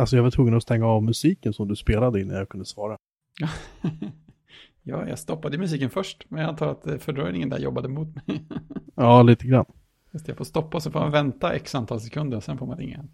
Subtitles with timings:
[0.00, 2.96] Alltså jag var tvungen att stänga av musiken som du spelade innan jag kunde svara.
[4.82, 8.44] ja, jag stoppade musiken först, men jag antar att eh, fördröjningen där jobbade mot mig.
[8.94, 9.64] ja, lite grann.
[10.10, 12.78] Just jag får stoppa så får man vänta x antal sekunder och sen får man
[12.78, 13.04] ringa.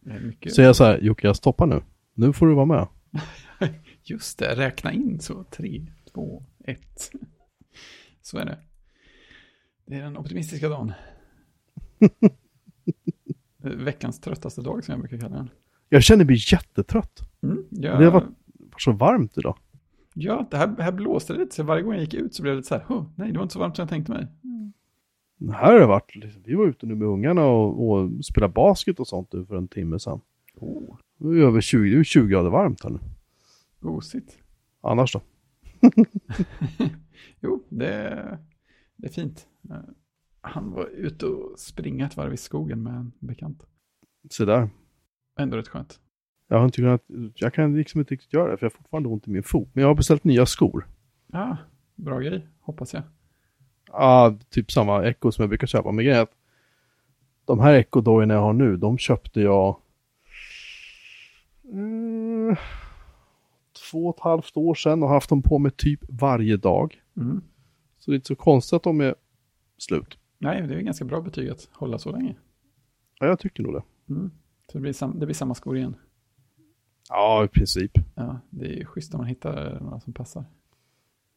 [0.22, 0.54] mycket...
[0.54, 1.82] Så jag så här, Jocke jag stoppar nu.
[2.14, 2.86] Nu får du vara med.
[4.02, 5.44] Just det, räkna in så.
[5.44, 7.10] Tre, två, ett.
[8.22, 8.58] Så är det.
[9.86, 10.92] Det är den optimistiska dagen.
[13.62, 15.50] Veckans tröttaste dag som jag brukar kalla den.
[15.88, 17.20] Jag känner mig jättetrött.
[17.42, 17.98] Mm, jag...
[17.98, 18.28] Det har varit
[18.78, 19.58] så varmt idag.
[20.14, 22.52] Ja, det här, här blåste det lite, så varje gång jag gick ut så blev
[22.52, 24.26] det lite så här, oh, nej, det var inte så varmt som jag tänkte mig.
[24.44, 25.54] Mm.
[25.54, 29.00] Här har det varit, liksom, vi var ute nu med ungarna och, och spelade basket
[29.00, 30.20] och sånt nu för en timme sedan.
[30.56, 30.96] Oh.
[31.18, 32.98] Det är över 20, det är 20 grader varmt här nu.
[33.80, 34.38] Gosigt.
[34.80, 35.20] Annars då?
[37.40, 38.38] jo, det,
[38.96, 39.46] det är fint.
[40.44, 43.66] Han var ute och springa ett varv i skogen med en bekant.
[44.30, 44.70] Se där.
[45.38, 46.00] Ändå rätt skönt.
[46.48, 49.08] Jag har inte kunnat, jag kan liksom inte riktigt göra det för jag har fortfarande
[49.08, 49.68] ont i min fot.
[49.72, 50.88] Men jag har beställt nya skor.
[51.26, 51.56] Ja,
[51.94, 53.02] bra grej, hoppas jag.
[53.86, 55.92] Ja, typ samma Echo som jag brukar köpa.
[55.92, 56.36] Men grejen är att
[57.44, 59.80] de här Echo-dojorna jag har nu, de köpte jag
[61.64, 62.56] mm,
[63.90, 67.02] två och ett halvt år sedan och haft dem på mig typ varje dag.
[67.16, 67.42] Mm.
[67.98, 69.14] Så det är inte så konstigt att de är
[69.78, 70.18] slut.
[70.42, 72.34] Nej, det är ganska bra betyg att hålla så länge.
[73.20, 73.82] Ja, jag tycker nog det.
[74.08, 74.30] Mm.
[74.66, 75.96] Så det blir, sam det blir samma skor igen?
[77.08, 77.98] Ja, i princip.
[78.14, 80.44] Ja, det är ju schysst om man hittar några som passar.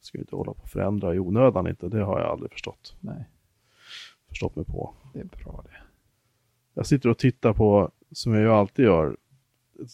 [0.01, 2.95] Ska inte hålla på och förändra i onödan inte, det har jag aldrig förstått.
[2.99, 3.29] Nej.
[4.27, 4.93] Förstått mig på.
[5.13, 5.77] Det är bra det.
[6.73, 9.17] Jag sitter och tittar på, som jag ju alltid gör,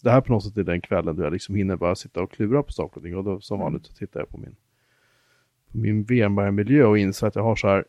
[0.02, 2.32] det här på något sätt är den kvällen då jag liksom hinner bara sitta och
[2.32, 3.16] klura på saker och ting.
[3.16, 4.56] Och då som vanligt så tittar jag på min,
[5.72, 7.84] på min VMware-miljö och inser att jag har så här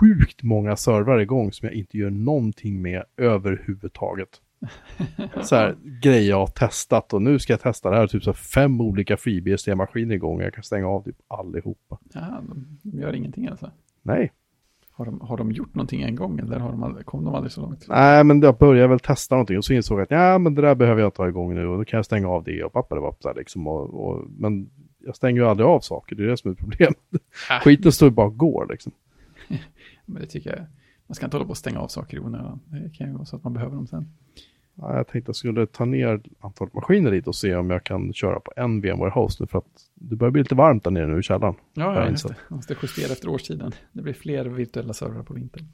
[0.00, 4.40] sjukt många servrar igång som jag inte gör någonting med överhuvudtaget.
[5.42, 8.06] så här grejer jag har testat och nu ska jag testa det här.
[8.06, 10.40] Typ så fem olika FreeBSD-maskiner igång.
[10.40, 11.98] Jag kan stänga av typ allihopa.
[12.14, 12.42] Ja,
[12.82, 13.70] de gör ingenting alltså?
[14.02, 14.32] Nej.
[14.92, 17.52] Har de, har de gjort någonting en gång eller har de aldrig, kom de aldrig
[17.52, 17.86] så långt?
[17.88, 20.62] Nej, men jag började väl testa någonting och så insåg jag att ja, men det
[20.62, 22.94] där behöver jag ta igång nu och då kan jag stänga av det och pappa
[22.94, 23.66] det var så här liksom.
[23.66, 26.96] Och, och, men jag stänger ju aldrig av saker, det är det som är problemet.
[27.50, 27.60] Äh.
[27.64, 28.92] Skiten står ju bara och går liksom.
[30.06, 30.66] Men det tycker jag,
[31.06, 32.60] man ska inte hålla på att stänga av saker i onödan.
[32.66, 34.08] Det kan ju vara så att man behöver dem sen.
[34.74, 37.84] Ja, jag tänkte att jag skulle ta ner antalet maskiner dit och se om jag
[37.84, 40.90] kan köra på en VMware Host nu för att det börjar bli lite varmt där
[40.90, 41.54] nere nu i källaren.
[41.74, 42.36] Ja, ja just det.
[42.48, 43.72] Man måste justera efter årstiden.
[43.92, 45.66] Det blir fler virtuella servrar på vintern.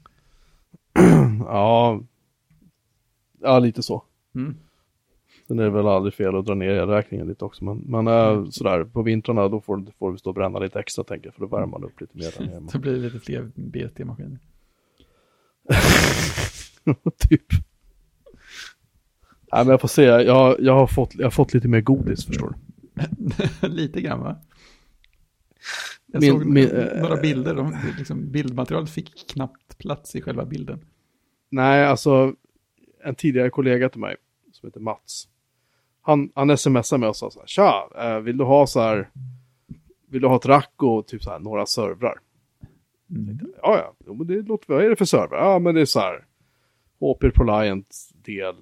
[1.39, 2.01] ja,
[3.41, 4.03] ja, lite så.
[4.35, 4.57] Mm.
[5.53, 7.65] Sen är det väl aldrig fel att dra ner elräkningen lite också.
[7.65, 11.03] Men, men äh, sådär, på vintrarna då får, får vi stå och bränna lite extra
[11.03, 11.33] tänker jag.
[11.33, 14.39] För då värmer man upp lite mer där då blir det lite fler BT-maskiner.
[17.17, 17.43] typ.
[19.51, 20.03] Nej, men jag får se.
[20.03, 22.55] Jag, jag, har fått, jag har fått lite mer godis, förstår
[23.61, 23.67] du.
[23.67, 24.35] lite grann, va?
[26.05, 26.69] Jag min, såg min,
[27.01, 27.55] några bilder.
[27.55, 30.85] De, liksom, bildmaterialet fick knappt plats i själva bilden.
[31.49, 32.35] Nej, alltså
[33.03, 34.15] en tidigare kollega till mig
[34.51, 35.27] som heter Mats.
[36.05, 39.09] Han, han smsade mig och sa så här, tja, eh, vill du ha så här,
[40.07, 42.19] vill du ha ett rack och typ så här några servrar?
[43.09, 43.39] Mm.
[43.61, 45.51] Ja, ja, jo, men det låter, vad är det för servrar?
[45.51, 46.25] Ja, men det är så här,
[46.99, 48.55] HP Proliant del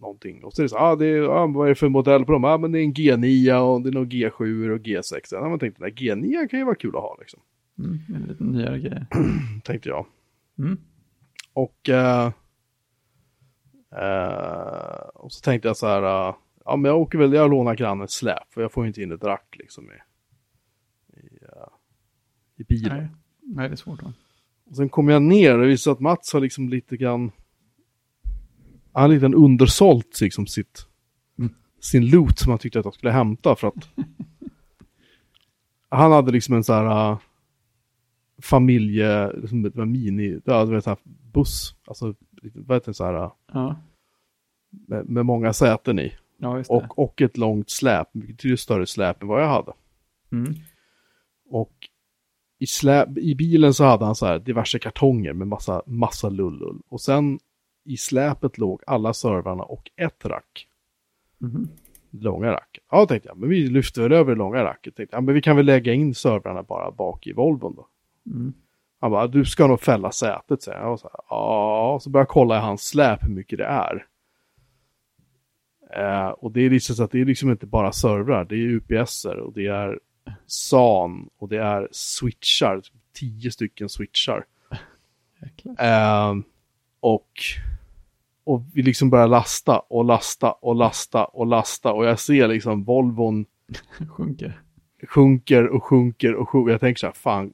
[0.00, 0.44] någonting.
[0.44, 2.32] Och så är det så, ah, det är, ah, vad är det för modell på
[2.32, 2.44] dem?
[2.44, 5.20] Ja, ah, men det är en G9 och det är nog G7 och G6.
[5.30, 7.40] Ja, man tänkte, nej, G9 kan ju vara kul att ha liksom.
[7.78, 9.06] Mm, en lite nyare grej.
[9.64, 10.06] tänkte jag.
[10.58, 10.78] Mm.
[11.52, 12.30] Och, uh,
[14.02, 16.34] uh, och så tänkte jag så här, uh,
[16.66, 19.12] ja men jag åker väl, jag lånar grannens släp, för jag får ju inte in
[19.12, 19.96] ett rack liksom i,
[21.20, 21.22] i,
[22.56, 22.96] i bilen.
[22.96, 23.08] Nej.
[23.40, 24.02] nej, det är svårt.
[24.02, 24.12] Va?
[24.64, 27.32] Och sen kom jag ner och det visade att Mats har liksom lite grann
[28.96, 30.86] han hade lite undersålt liksom sitt,
[31.38, 31.54] mm.
[31.80, 33.88] sin loot som han tyckte att han skulle hämta för att
[35.88, 37.18] han hade liksom en så här uh,
[38.42, 40.98] familje, liksom en mini, ja, du vet, så här
[41.32, 42.14] buss, alltså
[42.54, 43.76] vad heter det så här, uh, ja.
[44.70, 46.12] med, med, många säten i.
[46.36, 49.72] Ja, och, och ett långt släp, mycket större släp än vad jag hade.
[50.32, 50.54] Mm.
[51.50, 51.72] Och
[52.58, 56.82] i, släp, i bilen så hade han så här diverse kartonger med massa, massa lullull.
[56.88, 57.38] Och sen
[57.84, 60.68] i släpet låg alla servrarna och ett rack.
[61.42, 61.68] Mm.
[62.10, 62.84] Långa racket.
[62.90, 64.96] Ja, tänkte jag, men vi lyfter väl över det långa racket.
[64.96, 67.88] Tänkte, ja, men vi kan väl lägga in servrarna bara bak i Volvon då.
[68.26, 68.54] Mm.
[69.00, 70.92] Han bara, du ska nog fälla sätet, säger jag.
[70.92, 74.06] Och så här, ja, så börjar jag kolla i hans släp hur mycket det är.
[75.96, 78.68] Eh, och det är liksom så att det är liksom inte bara servrar, det är
[78.68, 79.98] UPSer och det är
[80.46, 82.82] SAN och det är switchar,
[83.12, 84.44] tio stycken switchar.
[85.78, 86.34] Eh,
[87.00, 87.30] och
[88.44, 92.84] och vi liksom börjar lasta och lasta och lasta och lasta och jag ser liksom
[92.84, 93.46] Volvon
[94.08, 94.60] sjunker.
[95.02, 96.72] sjunker och sjunker och sjunker.
[96.72, 97.52] Jag tänker så här, fan,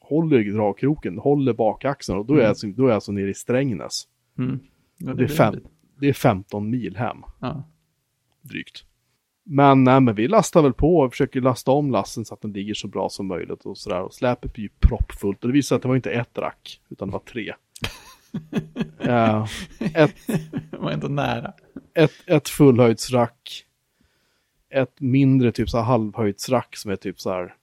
[0.00, 3.34] håller dragkroken, håller bakaxeln och då är, jag, alltså, då är jag alltså nere i
[3.34, 4.08] Strängnäs.
[4.38, 4.60] Mm.
[4.96, 5.60] Ja, det, är fem,
[6.00, 7.16] det är 15 mil hem.
[7.40, 7.62] Ja.
[8.42, 8.84] Drygt.
[9.44, 12.52] Men, nej, men vi lastar väl på och försöker lasta om lasten så att den
[12.52, 14.02] ligger så bra som möjligt och sådär.
[14.02, 16.80] Och släpet blir ju proppfullt och det visar sig att det var inte ett rack,
[16.88, 17.54] utan det var tre.
[19.08, 19.46] uh,
[19.94, 20.14] ett,
[20.70, 21.52] det var ändå nära.
[21.94, 23.66] Ett, ett fullhöjdsrack,
[24.70, 27.54] ett mindre typ så här halvhöjdsrack som är typ så här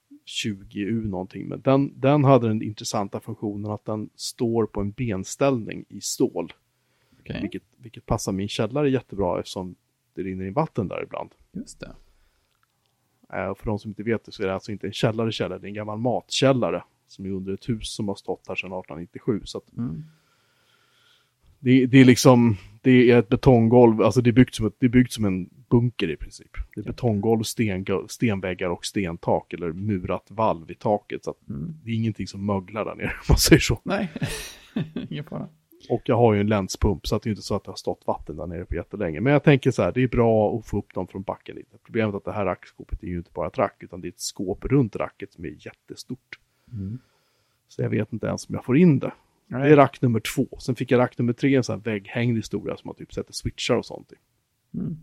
[0.44, 1.48] 20U någonting.
[1.48, 6.52] Men den, den hade den intressanta funktionen att den står på en benställning i stål.
[7.28, 7.42] Okay.
[7.42, 9.74] Vilket, vilket passar min källare jättebra eftersom
[10.14, 11.30] det rinner in vatten där ibland.
[11.52, 11.94] Just det.
[13.32, 15.58] Äh, för de som inte vet det så är det alltså inte en källare källare,
[15.58, 18.72] det är en gammal matkällare som är under ett hus som har stått här sedan
[18.72, 19.40] 1897.
[19.44, 20.04] Så mm.
[21.58, 24.86] det, det, är liksom, det är ett betonggolv, alltså det är byggt som, ett, det
[24.86, 26.56] är byggt som en bunker i princip.
[26.74, 31.24] Det är betonggolv, sten, stenväggar och stentak eller murat valv i taket.
[31.24, 31.74] Så mm.
[31.84, 33.80] det är ingenting som möglar där nere, om man säger så.
[33.82, 34.08] Nej,
[35.10, 35.48] ingen fara.
[35.90, 37.76] Och jag har ju en länspump så att det är inte så att det har
[37.76, 39.20] stått vatten där nere på jättelänge.
[39.20, 41.78] Men jag tänker så här, det är bra att få upp dem från backen lite.
[41.84, 44.12] Problemet är att det här rackskåpet är ju inte bara ett rack, utan det är
[44.12, 46.38] ett skåp runt racket som är jättestort.
[46.72, 46.98] Mm.
[47.68, 49.12] Så jag vet inte ens om jag får in det.
[49.46, 49.62] Nej.
[49.62, 50.46] Det är rack nummer två.
[50.60, 53.32] Sen fick jag rack nummer tre, en sån här vägghängd historia som man typ sätter
[53.32, 54.16] switchar och sånt i.
[54.78, 54.96] Mm.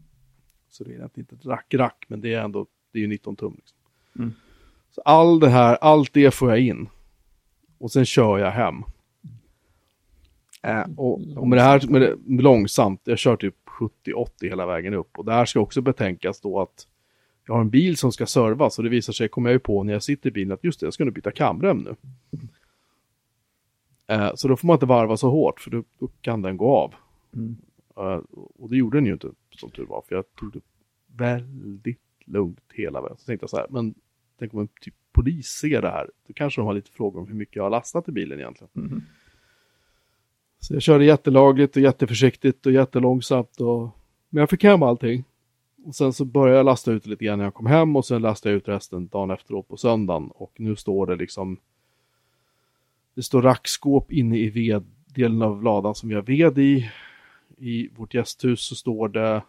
[0.69, 3.55] Så det är inte ett rack-rack, men det är ändå, det är ju 19 tum.
[3.55, 3.77] Liksom.
[4.15, 4.33] Mm.
[4.91, 6.89] Så all det här, allt det får jag in.
[7.77, 8.83] Och sen kör jag hem.
[10.65, 13.55] Äh, och, och, med det här, med det, långsamt, jag kör typ
[14.05, 15.17] 70-80 hela vägen upp.
[15.17, 16.87] Och det här ska också betänkas då att
[17.47, 19.83] jag har en bil som ska servas och det visar sig, kommer jag ju på
[19.83, 21.95] när jag sitter i bilen, att just det, jag ska nu byta kamrem nu.
[24.07, 26.75] Äh, så då får man inte varva så hårt, för då, då kan den gå
[26.75, 26.93] av.
[27.33, 27.57] Mm.
[27.99, 28.21] Uh,
[28.55, 30.59] och det gjorde den ju inte, som tur var, för jag tog det
[31.07, 33.17] väldigt lugnt hela vägen.
[33.17, 33.95] Så tänkte jag så här, men
[34.39, 37.27] tänk om en typ polis ser det här, då kanske de har lite frågor om
[37.27, 38.69] hur mycket jag har lastat i bilen egentligen.
[38.75, 39.03] Mm.
[40.59, 43.61] Så jag körde jättelagligt och jätteförsiktigt och jättelångsamt.
[43.61, 43.89] Och...
[44.29, 45.23] Men jag fick hem allting.
[45.85, 48.21] Och sen så började jag lasta ut lite grann när jag kom hem och sen
[48.21, 50.31] lastade jag ut resten dagen efteråt på söndagen.
[50.35, 51.59] Och nu står det liksom...
[53.13, 56.91] Det står rackskåp inne i veddelen av ladan som vi har ved i.
[57.57, 59.43] I vårt gästhus så står det...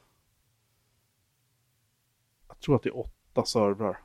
[2.49, 3.99] Jag tror att det är åtta servrar.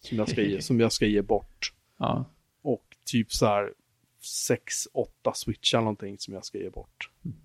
[0.00, 1.72] Som jag ska ge, som jag ska ge bort.
[1.96, 2.24] Ja.
[2.62, 3.72] Och typ så här
[4.20, 7.10] sex, åtta switchar någonting som jag ska ge bort.
[7.24, 7.36] Mm.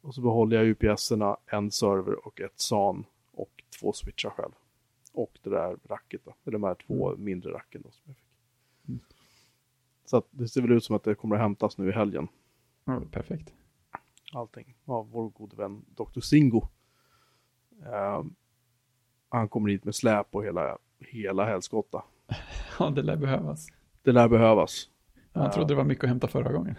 [0.00, 4.52] Och så behåller jag UPS-erna, en server och ett SAN och två switchar själv.
[5.12, 7.24] Och det där racket då, eller de här två Mm.
[7.24, 8.24] mindre racken då som jag fick.
[8.88, 9.00] Mm.
[10.04, 12.28] Så att det ser väl ut som att det kommer att hämtas nu i helgen.
[13.10, 13.52] perfekt.
[14.32, 14.74] Allting.
[14.84, 16.20] Ja, vår gode vän Dr.
[16.20, 16.62] Singo.
[17.84, 18.24] Eh,
[19.28, 22.04] han kommer hit med släp och hela, hela helskotta.
[22.78, 23.66] Ja, det lär behövas.
[24.02, 24.90] Det lär behövas.
[25.42, 26.74] Jag trodde det var mycket att hämta förra gången.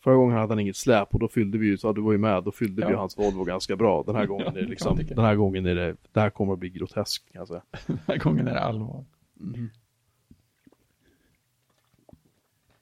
[0.00, 2.18] Förra gången hade han inget släp och då fyllde vi ju, så du var ju
[2.18, 2.88] med, då fyllde Ja.
[2.88, 4.02] vi hans Volvo ganska bra.
[4.06, 6.58] Den här gången är det liksom, den här gången är det, det här kommer att
[6.58, 7.62] bli groteskt kan jag säga.
[7.86, 9.04] Den här gången är det allvar.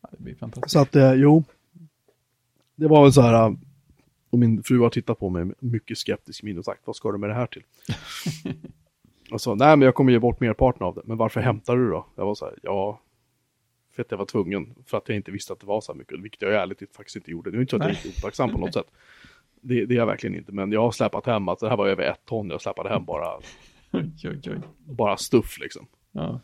[0.00, 0.72] Ja, det blir fantastiskt.
[0.72, 1.44] Så att, eh, jo.
[2.74, 3.54] Det var väl så här, eh,
[4.30, 7.18] och min fru har tittat på mig mycket skeptisk min och sagt, vad ska du
[7.18, 7.62] med det här till?
[9.32, 11.90] och så, nej men jag kommer ge bort merparten av det, men varför hämtar du
[11.90, 12.06] då?
[12.16, 13.00] Jag var så här, ja,
[13.98, 15.98] för att jag var tvungen, för att jag inte visste att det var så här
[15.98, 17.50] mycket, vilket jag ärligt faktiskt inte gjorde.
[17.50, 18.86] Det är inte så att jag är otacksam på något sätt.
[19.60, 21.88] Det, det är jag verkligen inte, men jag har släpat hem, alltså det här var
[21.88, 23.40] över ett ton, jag släpade hem bara,
[24.84, 25.86] bara stuff liksom.
[26.12, 26.40] Ja.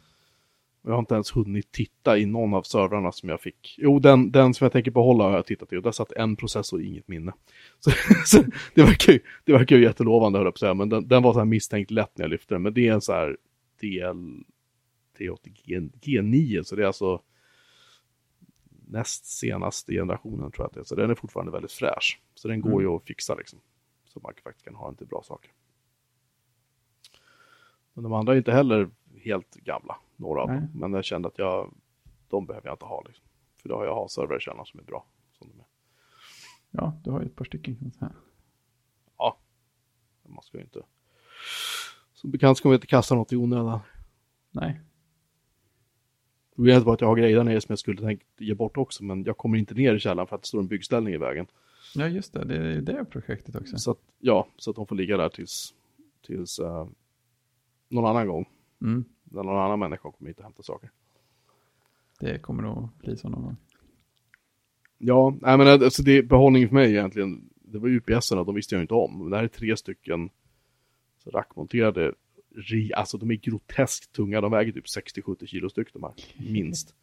[0.82, 3.74] Och jag har inte ens hunnit titta i någon av servrarna som jag fick.
[3.78, 6.36] Jo, den, den som jag tänker behålla har jag tittat i och där satt en
[6.36, 7.32] processor, inget minne.
[7.80, 7.90] Så,
[8.26, 8.44] så
[8.74, 11.22] det, verkar ju, det verkar ju jättelovande höll jag på att säga, men den, den
[11.22, 12.62] var så här misstänkt lätt när jag lyfte den.
[12.62, 13.36] Men det är en så här
[13.80, 14.44] DL
[15.18, 17.20] T80 G, G9, så det är alltså
[18.86, 20.84] näst senaste generationen tror jag att det är.
[20.84, 22.20] Så den är fortfarande väldigt fräsch.
[22.34, 22.82] Så den går Mm.
[22.82, 23.60] ju att fixa liksom.
[24.04, 25.52] Så man faktiskt kan ha till bra saker.
[27.92, 30.60] Men de andra är inte heller helt gamla, några av Nej.
[30.60, 30.70] dem.
[30.74, 31.74] Men jag kände att jag,
[32.28, 33.24] de behöver jag inte ha liksom.
[33.56, 35.06] För då har jag servrar känner som är bra.
[35.38, 35.66] Som de är.
[36.70, 37.74] ja, du har ju ett par stycken.
[37.74, 38.12] kan man säga.
[40.22, 40.82] Men Man ska ju inte...
[42.12, 43.80] Som bekant ska man inte kasta något i onödan.
[44.50, 44.80] Nej,
[46.54, 49.04] Problemet var att jag har grejer där nere som jag skulle tänkt ge bort också,
[49.04, 51.46] men jag kommer inte ner i källaren för att det står en byggställning i vägen.
[51.94, 52.44] ja just det.
[52.44, 53.78] Det är det projektet också.
[53.78, 55.74] Så att, ja, så att de får ligga där tills,
[56.26, 56.88] tills eh,
[57.88, 58.48] någon annan gång.
[58.82, 59.04] Mm.
[59.24, 60.90] När någon annan människa kommer hit och hämtar saker.
[62.20, 63.56] Det kommer nog bli så någon gång.
[64.98, 68.82] Ja, nej men alltså det, behållningen för mig egentligen, det var UPS-erna, de visste jag
[68.82, 69.30] inte om.
[69.30, 70.30] Det här är tre stycken
[71.24, 72.14] rackmonterade,
[72.94, 76.12] alltså de är groteskt tunga, de väger typ 60-70 kilo styck de här,
[76.52, 76.94] minst.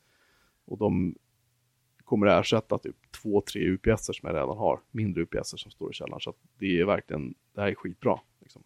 [0.66, 1.16] Och de
[2.04, 5.92] kommer att ersätta typ två, tre UPS som jag redan har, mindre UPS som står
[5.92, 6.22] i källaren.
[6.22, 8.20] Så det är verkligen, det här är skitbra.
[8.40, 8.64] Liksom.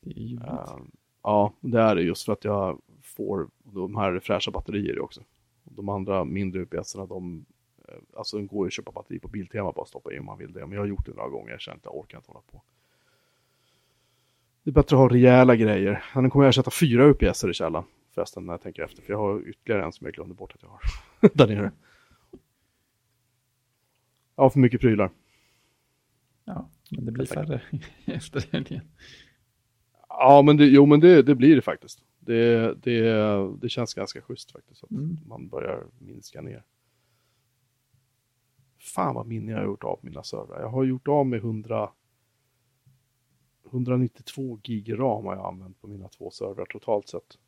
[0.00, 0.78] Det är ju uh,
[1.22, 5.20] Ja, det är det just för att jag får de här fräscha batterier också.
[5.64, 7.46] De andra mindre UPS-erna, de,
[7.88, 10.38] eh, alltså den går ju att köpa batteri på Biltema bara stoppa in om man
[10.38, 10.60] vill det.
[10.60, 12.62] Men jag har gjort det några gånger, jag känner inte, jag orkar inte hålla på.
[14.68, 16.04] Det är bättre att ha rejäla grejer.
[16.14, 17.84] Den kommer jag ersätta fyra UPS i källaren
[18.14, 19.02] förresten när jag tänker efter.
[19.02, 20.80] För jag har ytterligare en som jag glömde bort att jag har
[21.34, 21.72] där nere.
[24.36, 25.10] Jag har för mycket prylar.
[26.44, 27.60] Ja, men det blir färre
[28.04, 28.80] efter helgen.
[30.08, 32.02] Ja, men det, jo, men det, det blir det faktiskt.
[32.18, 33.12] Det, det,
[33.60, 34.84] det känns ganska schysst faktiskt.
[34.84, 35.18] Att mm.
[35.26, 36.64] man börjar minska ner.
[38.78, 40.60] Fan vad minne jag har gjort av mina servrar.
[40.60, 41.90] Jag har gjort av med 100,
[43.72, 47.38] 192 gig ram har jag använt på mina två servrar totalt sett.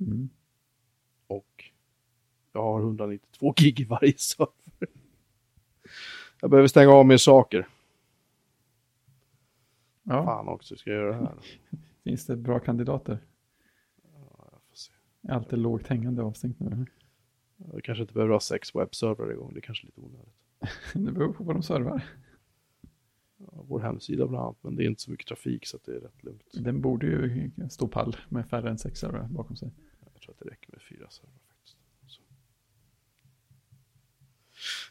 [0.00, 0.28] Mm.
[1.26, 1.64] Och
[2.52, 4.88] jag har 192 gig i varje server.
[6.40, 7.68] Jag behöver stänga av mer saker.
[10.02, 10.24] Ja.
[10.24, 11.38] Fan också, ska jag göra det här?
[12.04, 13.18] Finns det bra kandidater?
[14.02, 14.60] Ja,
[15.22, 15.30] jag.
[15.30, 16.86] Är alltid lågt hängande avstängt nu?
[17.56, 20.34] Jag kanske inte behöver ha sex webbservrar igång, det är kanske lite onödigt.
[20.94, 22.04] det beror på vad de servar.
[23.52, 26.00] Ja, vår hemsida bland annat, men det är inte så mycket trafik så det är
[26.00, 26.50] rätt lugnt.
[26.52, 29.70] Den borde ju stå pall med färre än sex servrar bakom sig.
[30.12, 31.40] Jag tror att det räcker med fyra servrar.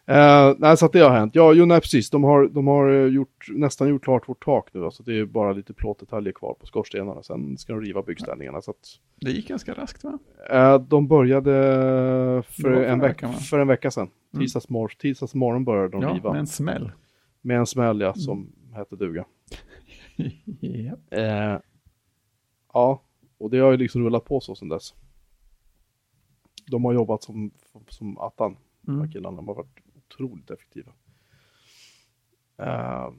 [0.07, 1.35] Eh, nej, så att det har hänt.
[1.35, 2.09] Ja, jo, nej, precis.
[2.09, 4.85] De har, de har eh, gjort, nästan gjort klart vårt tak nu.
[4.85, 7.24] Alltså det är bara lite plåtdetaljer kvar på skorstenarna.
[7.24, 8.62] Sen ska de riva byggställningarna.
[8.62, 10.19] Så att, det gick ganska raskt va?
[10.50, 11.51] Eh, de började
[12.50, 14.09] för, en, veck för en vecka sedan.
[14.33, 14.45] Mm.
[14.45, 16.31] Tisdags, mor tisdags morgon började de ja, riva.
[16.31, 16.91] med en smäll.
[17.45, 18.73] Med en smäll, ja, som mm.
[18.73, 19.25] hette duga.
[20.61, 20.99] yep.
[21.11, 21.59] eh,
[22.73, 23.01] ja,
[23.37, 24.93] och det har ju liksom rullat på så sedan dess.
[26.71, 27.51] De har jobbat som,
[27.87, 28.59] som attan, mm.
[28.83, 29.35] de här killarna.
[29.35, 30.91] De har varit otroligt effektiva.
[32.61, 33.13] Uh,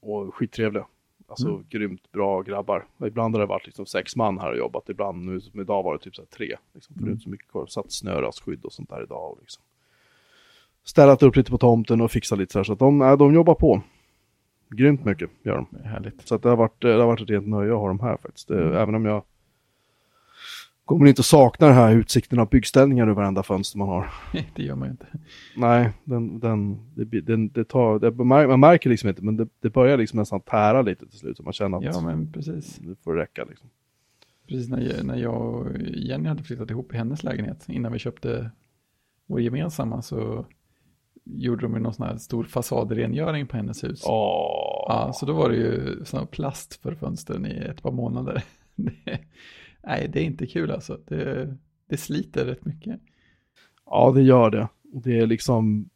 [0.00, 0.86] och skittrevliga.
[1.26, 1.66] Alltså mm.
[1.68, 2.88] grymt bra grabbar.
[3.06, 4.88] Ibland har det varit liksom sex man här och jobbat.
[4.88, 6.56] Ibland nu som idag var det typ så tre.
[6.72, 7.04] Liksom, för mm.
[7.04, 7.66] det är inte så mycket kvar.
[7.66, 9.32] Satt snöraskydd och sånt där idag.
[9.32, 9.62] Och liksom.
[10.84, 12.64] Ställat upp lite på tomten och fixat lite så här.
[12.64, 13.82] Så att de, äh, de jobbar på.
[14.70, 15.88] Grymt mycket gör de.
[15.88, 16.28] Härligt.
[16.28, 18.16] Så att det, har varit, det har varit ett rent nöje att ha dem här
[18.16, 18.48] faktiskt.
[18.48, 18.76] Det, mm.
[18.76, 19.22] Även om jag
[20.84, 24.12] kommer inte att sakna den här utsikten av byggställningar ur varenda fönster man har.
[24.54, 25.06] det gör man ju inte.
[25.56, 29.70] Nej, den, den, det, den, det tar, det, man märker liksom inte, men det, det
[29.70, 31.36] börjar liksom nästan tära lite till slut.
[31.36, 32.76] Så man känner att ja, men precis.
[32.76, 33.44] det får räcka.
[33.44, 33.68] Liksom.
[34.48, 38.50] Precis när, när jag och Jenny hade flyttat ihop i hennes lägenhet, innan vi köpte
[39.26, 40.46] vår gemensamma, så
[41.34, 44.04] gjorde de någon sån här stor fasadrengöring på hennes hus.
[44.04, 44.84] Oh.
[44.88, 48.44] Ja, så då var det ju sån plast för fönstren i ett par månader.
[49.82, 50.98] nej, det är inte kul alltså.
[51.06, 51.56] Det,
[51.86, 53.00] det sliter rätt mycket.
[53.86, 54.68] Ja, det gör det.
[54.82, 55.90] Det är liksom,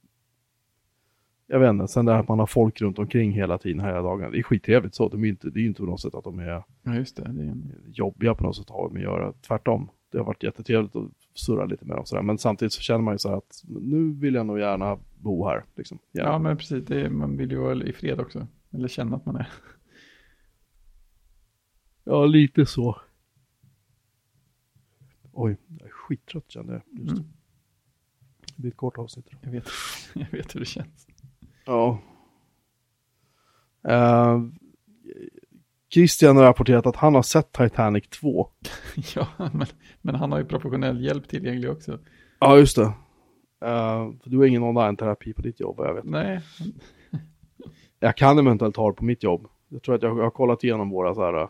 [1.47, 4.03] jag vet inte, sen det här att man har folk runt omkring hela tiden här
[4.03, 4.31] dagarna.
[4.31, 5.09] Det är skittrevligt så.
[5.09, 7.17] De är inte, det är ju inte på något sätt att de är, ja, just
[7.17, 7.73] det, det är en...
[7.87, 9.33] jobbiga på något sätt att ha med att göra.
[9.33, 9.91] Tvärtom.
[10.15, 12.23] Det har varit jättetrevligt att surra lite med dem sådär.
[12.23, 15.49] Men samtidigt så känner man ju så här att nu vill jag nog gärna bo
[15.49, 15.65] här.
[15.75, 15.99] Liksom.
[16.13, 16.85] Ja, men precis.
[16.85, 18.47] Det, man vill ju vara i fred också.
[18.71, 19.49] Eller känna att man är.
[22.05, 23.01] Ja, lite så.
[25.33, 27.13] Oj, jag är skittrött kände jag just.
[27.13, 27.33] Mm.
[28.47, 29.27] Det blir ett kort avsnitt.
[29.41, 29.69] Jag vet,
[30.15, 31.07] jag vet hur det känns.
[31.65, 32.01] Ja.
[33.89, 34.49] Uh,
[35.95, 38.49] Christian har rapporterat att han har sett Titanic 2.
[39.15, 39.67] ja, men,
[40.03, 41.99] men han har ju professionell hjälp tillgänglig också.
[42.39, 42.83] Ja, just det.
[42.83, 46.05] Uh, för du har ingen online-terapi på ditt jobb, jag vet.
[46.05, 46.41] Nej.
[48.01, 49.47] jag kan eventuellt ha det på mitt jobb.
[49.69, 51.49] Jag tror att jag, jag har kollat igenom våra så här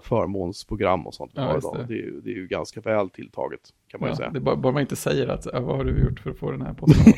[0.00, 1.32] förmånsprogram och sånt.
[1.34, 1.84] Ja, det.
[1.88, 4.30] Det, är ju, det är ju ganska väl tilltaget kan man ja, ju säga.
[4.30, 6.62] Det bara, bara man inte säger att vad har du gjort för att få den
[6.62, 7.12] här posten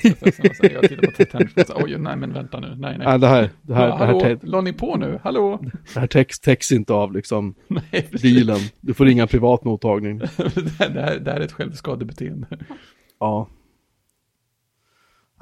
[0.72, 3.06] Jag tittar på Titanic och säger oj nej men vänta nu, nej nej.
[3.06, 5.58] nej det här, det här, ja, det här, la ni på nu, hallå?
[5.94, 8.60] Det här täcks, täcks inte av liksom nej, dealen.
[8.80, 10.18] Du får ringa privat mottagning.
[10.78, 12.46] det, här, det här är ett självskadebeteende.
[13.20, 13.48] Ja.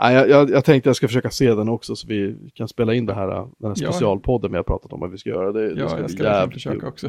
[0.00, 3.06] Nej, jag, jag, tänkte jag ska försöka se den också så vi kan spela in
[3.06, 3.26] det här,
[3.58, 5.52] den här specialpodden vi har pratat om att vi ska göra.
[5.52, 6.88] Det, ja, det ska jag ska jävligt försöka kul.
[6.88, 7.08] också.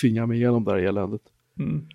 [0.00, 1.22] Tvinga mig igenom det här eländet.
[1.58, 1.86] Mm.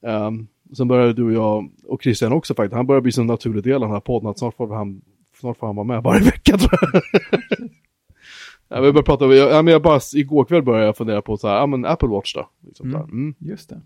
[0.00, 3.26] Um, sen började du och jag, och Christian också faktiskt, han börjar bli så en
[3.26, 5.02] naturlig del av den här podden att snart får han,
[5.40, 7.02] snart får han vara med varje vecka tror jag.
[8.78, 11.48] jag vill bara prata, jag, jag, jag bara, igår kväll började jag fundera på så
[11.48, 12.48] här, ja men Apple Watch då.
[12.60, 13.02] Liksom mm.
[13.02, 13.34] Mm.
[13.38, 13.82] Just det.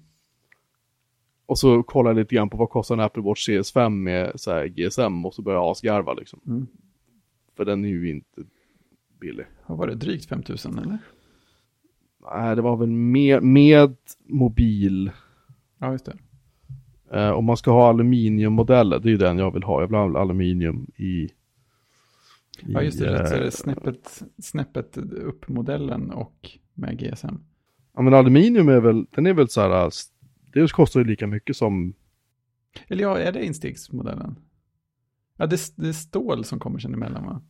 [1.51, 4.33] Och så kollar jag lite grann på vad kostar en Apple Watch Series 5 med
[4.35, 6.41] så här GSM och så börjar jag asgarva liksom.
[6.47, 6.67] Mm.
[7.57, 8.43] För den är ju inte
[9.21, 9.47] billig.
[9.67, 10.99] Vad var det, drygt 5000 eller?
[12.35, 15.11] Nej, det var väl med, med mobil.
[15.79, 16.17] Ja, just det.
[17.19, 19.81] Eh, om man ska ha aluminiummodeller, det är ju den jag vill ha.
[19.81, 21.05] Jag vill ha aluminium i...
[21.05, 21.31] i
[22.67, 23.35] Ja, just det.
[23.35, 27.35] eh, det snäppet, snäppet upp modellen och med GSM.
[27.95, 29.91] Ja, men aluminium är väl, den är väl så här, eh,
[30.53, 31.93] det kostar ju lika mycket som,
[32.89, 34.37] Eller ja, är det instegsmodellen?
[35.37, 37.41] Ja, det, det är stål som kommer sen emellan va?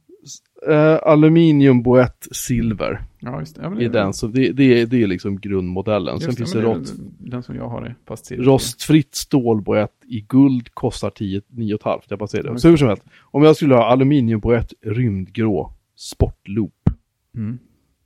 [0.69, 3.63] eh, aluminium boett silver Ja, just det.
[3.63, 6.15] Ja, det- den, så det, det, är, det är liksom grundmodellen.
[6.15, 8.45] just Sen finns det är rost, Den som jag har är fast silver.
[8.45, 12.01] rostfritt stålboett i guld kostar 10, 9,5.
[12.09, 12.51] Jag bara säger det.
[12.51, 12.59] Oj.
[12.61, 16.91] Så hur som helst, om jag skulle ha aluminiumboett rymdgrå sportloop,
[17.35, 17.59] Mm.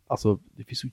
[0.07, 0.89] alltså det finns så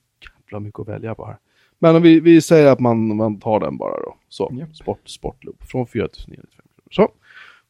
[0.46, 1.36] jävla mycket att välja på här.
[1.82, 4.16] Men vi, vi säger att man, man tar den bara då.
[4.28, 4.76] Så, Japp.
[4.76, 6.88] sport, sportloop från 4995 kronor.
[6.90, 7.08] Så,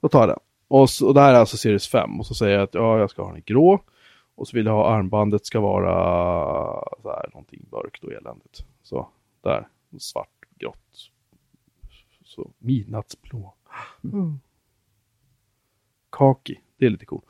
[0.01, 0.39] då tar jag den.
[0.69, 2.99] Och, så, och det här är alltså series 5 och så säger jag att ja,
[2.99, 3.83] jag ska ha den grå.
[4.35, 5.95] Och så vill jag ha armbandet ska vara
[7.03, 8.65] så här, någonting mörkt och eländigt.
[8.83, 9.09] Så,
[9.43, 10.29] där, svart,
[10.59, 11.11] grått.
[12.25, 13.55] Så, midnattsblå.
[14.05, 14.41] Mm.
[16.11, 17.25] Kaki, det är lite coolt.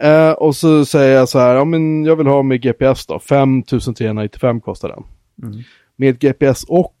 [0.00, 3.18] Eh, och så säger jag så här, ja men jag vill ha med GPS då,
[3.18, 5.04] 5395 kostar den.
[5.42, 5.62] Mm.
[6.00, 6.96] Med GPS och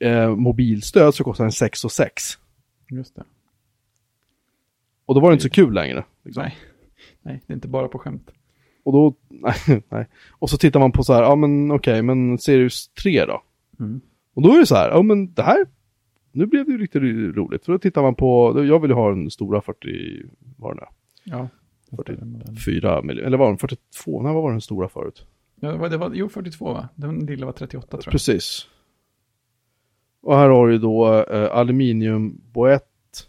[0.00, 2.22] eh, mobilstöd så kostar den 6 och 6.
[2.90, 3.24] Just det.
[5.06, 6.04] Och då var det inte så kul längre.
[6.22, 6.42] Liksom.
[6.42, 6.56] Nej.
[7.22, 8.30] Nej, det är inte bara på skämt.
[8.82, 10.06] Och då, nej, nej.
[10.30, 13.42] Och så tittar man på så här, ja men okej, men Sirius 3 då?
[13.80, 14.00] Mm.
[14.34, 15.66] Och då är det så här, ja men det här,
[16.32, 17.02] nu blev det ju riktigt
[17.36, 17.64] roligt.
[17.64, 20.22] För då tittar man på, jag vill ju ha den stora 40,
[20.56, 20.88] vad var den är?
[21.24, 21.48] Ja.
[22.56, 24.22] 44 miljoner, eller var den 42?
[24.22, 25.26] Nej, vad var den stora förut?
[25.64, 26.88] Ja, det var, jo, 42 va?
[26.94, 28.12] Den lilla var 38 tror jag.
[28.12, 28.68] Precis.
[30.20, 33.28] Och här har du då eh, aluminiumboett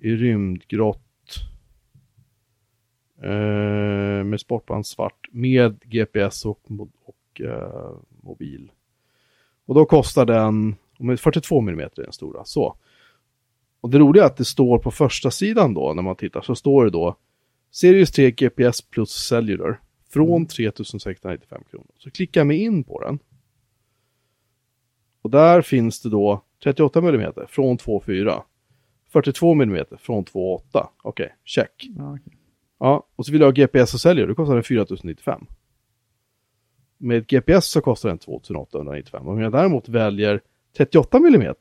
[0.00, 0.98] i rymdgrått.
[3.22, 6.60] Eh, med sportband svart med GPS och,
[7.04, 7.90] och eh,
[8.22, 8.72] mobil.
[9.66, 10.76] Och då kostar den,
[11.18, 12.76] 42 mm är den stora, så.
[13.80, 16.54] Och det roliga är att det står på första sidan då, när man tittar, så
[16.54, 17.16] står det då
[17.70, 19.80] Sirius 3 GPS plus Cellular
[20.12, 21.90] från 3695 kronor.
[21.98, 23.18] Så klickar jag mig in på den.
[25.22, 28.42] Och där finns det då 38 mm från 2,4.
[29.08, 30.88] 42 mm från 2,8.
[31.02, 31.88] Okej, check.
[31.96, 32.38] Ja, okej.
[32.78, 35.46] Ja, och så vill jag ha GPS och säljer, då kostar den 4095.
[36.98, 39.28] Med GPS så kostar den 2895.
[39.28, 40.40] Om jag däremot väljer
[40.76, 41.54] 38 mm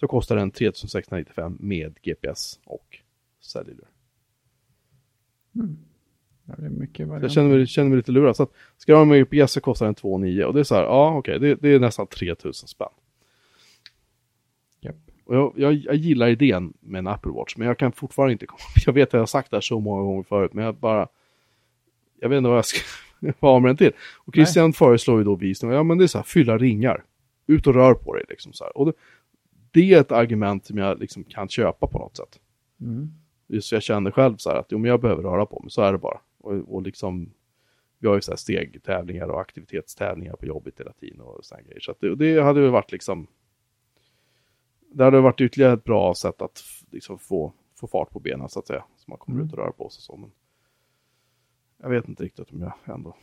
[0.00, 2.98] så kostar den 3695 med GPS och
[3.40, 3.88] cellular.
[5.54, 5.76] Mm.
[7.22, 8.36] Jag känner mig, känner mig lite lurad.
[8.36, 10.74] Så att, ska jag ha med GPS så kostar den 2,9 och det är så
[10.74, 12.88] här, ja okej, det, det är nästan 3000 spänn.
[14.80, 14.96] Japp.
[15.24, 18.46] Och jag, jag, jag gillar idén med en Apple Watch, men jag kan fortfarande inte
[18.46, 18.60] komma...
[18.86, 21.08] Jag vet att jag har sagt det här så många gånger förut, men jag bara...
[22.20, 22.80] Jag vet inte vad jag ska
[23.40, 23.92] ha med den till.
[24.16, 27.04] Och Christian föreslår ju då visning, ja men det är så här, fylla ringar.
[27.46, 28.78] Ut och rör på dig liksom så här.
[28.78, 28.92] Och det,
[29.70, 32.40] det är ett argument som jag liksom kan köpa på något sätt.
[32.80, 33.10] Mm.
[33.48, 35.82] Just jag känner själv så här att jo, men jag behöver röra på mig, så
[35.82, 36.18] är det bara.
[36.46, 37.32] Och, och liksom,
[37.98, 41.80] vi har ju så här stegtävlingar och aktivitetstävlingar på jobbet hela tiden och sådana grejer.
[41.80, 43.26] Så det, det hade ju varit liksom,
[44.92, 48.58] det hade varit ytterligare ett bra sätt att liksom få, få fart på benen så
[48.58, 48.84] att säga.
[48.96, 49.46] Så man kommer Mm.
[49.46, 50.16] ut och rör på sig så.
[50.16, 50.30] Men
[51.82, 53.16] jag vet inte riktigt om jag ändå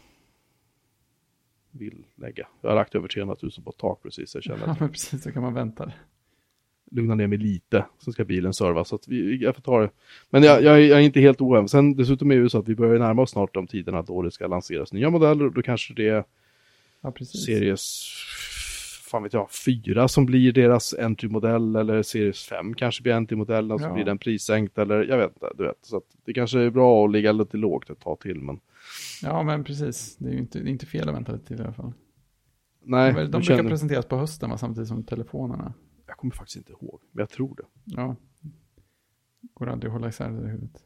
[1.72, 2.48] vill lägga.
[2.62, 4.36] Jag har lagt över 300 000 på ett tak precis.
[4.36, 5.92] Jag känner Ja, att men precis, så kan man vänta.
[6.93, 7.86] Lugna ner mig lite.
[8.03, 8.88] Sen ska bilen servas.
[8.88, 9.89] Så vi, jag får ta det.
[10.29, 11.69] Men jag, jag, är- jag är inte helt oäven.
[11.69, 14.21] Sen dessutom är det ju så att vi börjar närma oss snart de tiderna då
[14.21, 15.49] det ska lanseras nya modeller.
[15.49, 16.23] Då kanske det är
[17.06, 17.13] Ja.
[17.25, 18.03] Series,
[19.12, 21.75] fan vet jag, 4 som blir deras entry-modell.
[21.75, 23.93] Eller Series 5 kanske blir entry-modellen och så Ja.
[23.93, 24.77] blir den prissänkt.
[24.77, 25.77] Eller jag vet inte, du vet.
[25.82, 28.39] Så det kanske är bra att ligga lite lågt ett tag till.
[28.41, 28.60] Men
[29.23, 30.15] Ja, men precis.
[30.17, 31.93] Det är ju inte, är inte fel att vänta lite till i alla fall.
[32.84, 35.73] nej, de brukar känner, presenteras på hösten va, samtidigt som telefonerna.
[36.13, 37.02] Jag kommer faktiskt inte ihåg.
[37.12, 37.65] Men jag tror det.
[37.86, 38.15] Ja.
[39.54, 40.86] Går aldrig att hålla isär det i huvudet.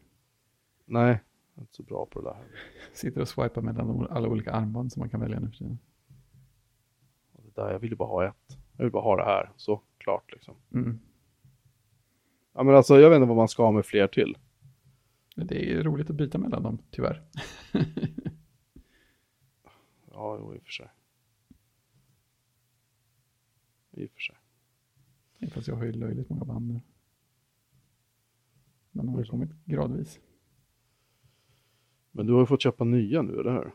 [0.86, 1.20] Nej,
[1.54, 2.46] jag är inte så bra på det där.
[2.94, 5.80] Sitter och swipar mellan alla olika armband som man kan välja nu för tiden.
[7.32, 7.72] Det där.
[7.72, 8.58] Jag vill ju bara ha ett.
[8.78, 9.52] Jag vill bara ha det här.
[9.56, 10.56] Så klart liksom.
[10.74, 11.00] Mm.
[12.54, 14.38] Ja men alltså jag vet inte vad man ska ha med fler till.
[15.36, 17.24] Det är roligt att byta mellan dem, tyvärr.
[20.12, 20.90] Ja, jo, i och för sig.
[23.92, 24.36] I och för sig.
[25.52, 26.82] Fast jag har ju löjligt många band nu.
[28.92, 30.20] Men har det kommit gradvis.
[32.12, 33.72] Men du har ju fått köpa nya nu, eller hur?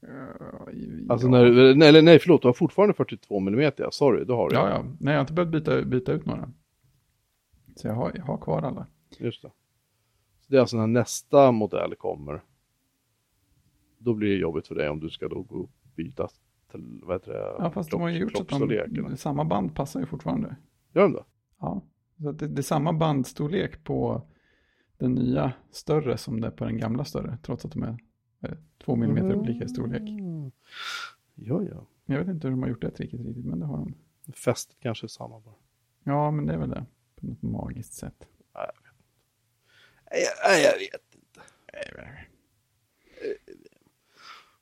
[0.00, 0.68] Ja,
[1.08, 1.30] Alltså ja.
[1.30, 4.56] när, nej, eller nej, förlåt, du har fortfarande 42 mm, ja, sorry, det har du.
[4.56, 4.84] Ja, ja.
[5.00, 6.52] Nej, jag har inte behövt byta, byta ut några.
[7.76, 8.86] Så jag har, jag har kvar alla.
[9.18, 9.50] Just det.
[10.40, 12.42] Så det är alltså när nästa modell kommer.
[13.98, 16.28] Då blir det jobbigt för dig om du ska då gå och byta
[16.78, 17.38] vad heter det?
[17.38, 20.56] Ja, fast de har ju gjort så att de, samma band passar ju fortfarande.
[20.92, 21.24] Gör de det?
[21.58, 21.82] Ja,
[22.22, 24.22] så att det, det är samma bandstorlek på
[24.98, 27.98] den nya större som det är på den gamla större, trots att de är
[28.40, 28.54] eh,
[28.84, 30.00] två millimeter olika i storlek.
[30.00, 30.50] Mm.
[31.34, 31.86] Ja, ja.
[32.06, 33.94] Jag vet inte hur de har gjort det tricket riktigt, men det har de.
[34.32, 35.54] Fästet kanske är samma bara.
[36.04, 38.28] Ja, men det är väl det, på något magiskt sätt.
[40.10, 41.40] Nej, jag, jag vet inte.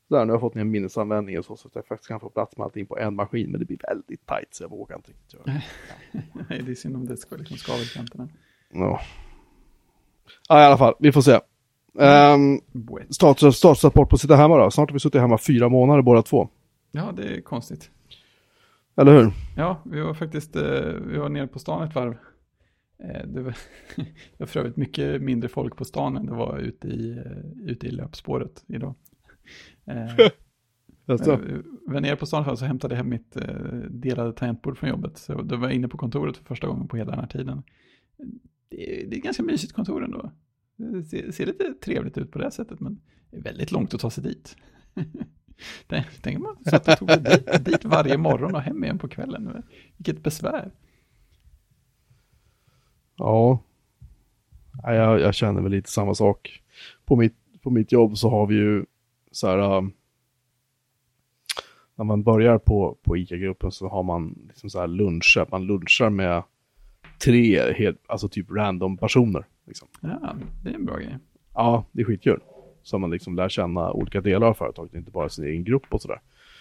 [0.08, 2.56] Där, nu har jag fått ner minnesanvändningen så, så att jag faktiskt kan få plats
[2.56, 3.50] med allting på en maskin.
[3.50, 5.62] Men det blir väldigt tajt så jag vågar inte riktigt göra det.
[6.48, 8.28] Nej, det är synd om det ska liksom skava i kanterna.
[8.72, 9.00] Ja.
[10.48, 11.40] ja, i alla fall, vi får se.
[11.92, 13.14] Um, Buet.
[13.14, 14.70] status, statusrapport på sitta hemma då.
[14.70, 16.48] Snart har vi suttit hemma fyra månader båda två.
[16.90, 17.90] Ja, det är konstigt.
[18.96, 19.32] Eller hur?
[19.56, 20.62] Ja, vi var faktiskt, eh,
[21.06, 22.16] vi var nere på stan ett varv.
[22.98, 23.56] Eh, det var,
[23.96, 27.70] det var för övrigt mycket mindre folk på stan än det var ute i, eh,
[27.70, 28.94] ute i löpspåret idag.
[29.88, 30.28] Eh,
[31.08, 33.46] Alltså, Eh, var nere på stan så hämtade jag hem mitt eh,
[33.90, 35.18] delade tangentbord från jobbet.
[35.18, 37.62] Så då var jag inne på kontoret för första gången på hela den här tiden.
[38.68, 40.32] Det är, det är ganska mysigt kontor ändå.
[40.76, 44.00] Det ser, ser lite trevligt ut på det sättet, men det är väldigt långt att
[44.00, 44.56] ta sig dit.
[46.22, 49.08] Tänk om man satt och tog sig dit, dit varje morgon och hem igen på
[49.08, 49.62] kvällen.
[49.96, 50.70] Vilket besvär.
[53.16, 53.62] ja.
[54.82, 56.62] Ja, jag, jag känner väl lite samma sak.
[57.04, 58.84] På mitt, på mitt jobb så har vi ju
[59.38, 59.76] så här.
[59.76, 59.92] um,
[61.98, 65.46] när man börjar på, på ICA-gruppen så har man liksom så här luncher.
[65.50, 66.42] Man lunchar med
[67.24, 69.44] tre, helt, alltså typ random personer.
[69.66, 69.88] Liksom.
[70.00, 71.18] Ja, det är en bra grej.
[71.54, 72.40] Ja, det är skitkul.
[72.82, 76.02] Så man liksom lär känna olika delar av företaget, inte bara sin egen grupp och
[76.02, 76.20] sådär.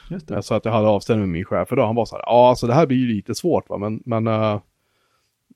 [0.09, 0.33] Just det.
[0.33, 1.85] Jag sa att jag hade avstämning med min chef idag.
[1.85, 4.27] Han var så här, ja alltså det här blir ju lite svårt va, men, men
[4.27, 4.59] uh,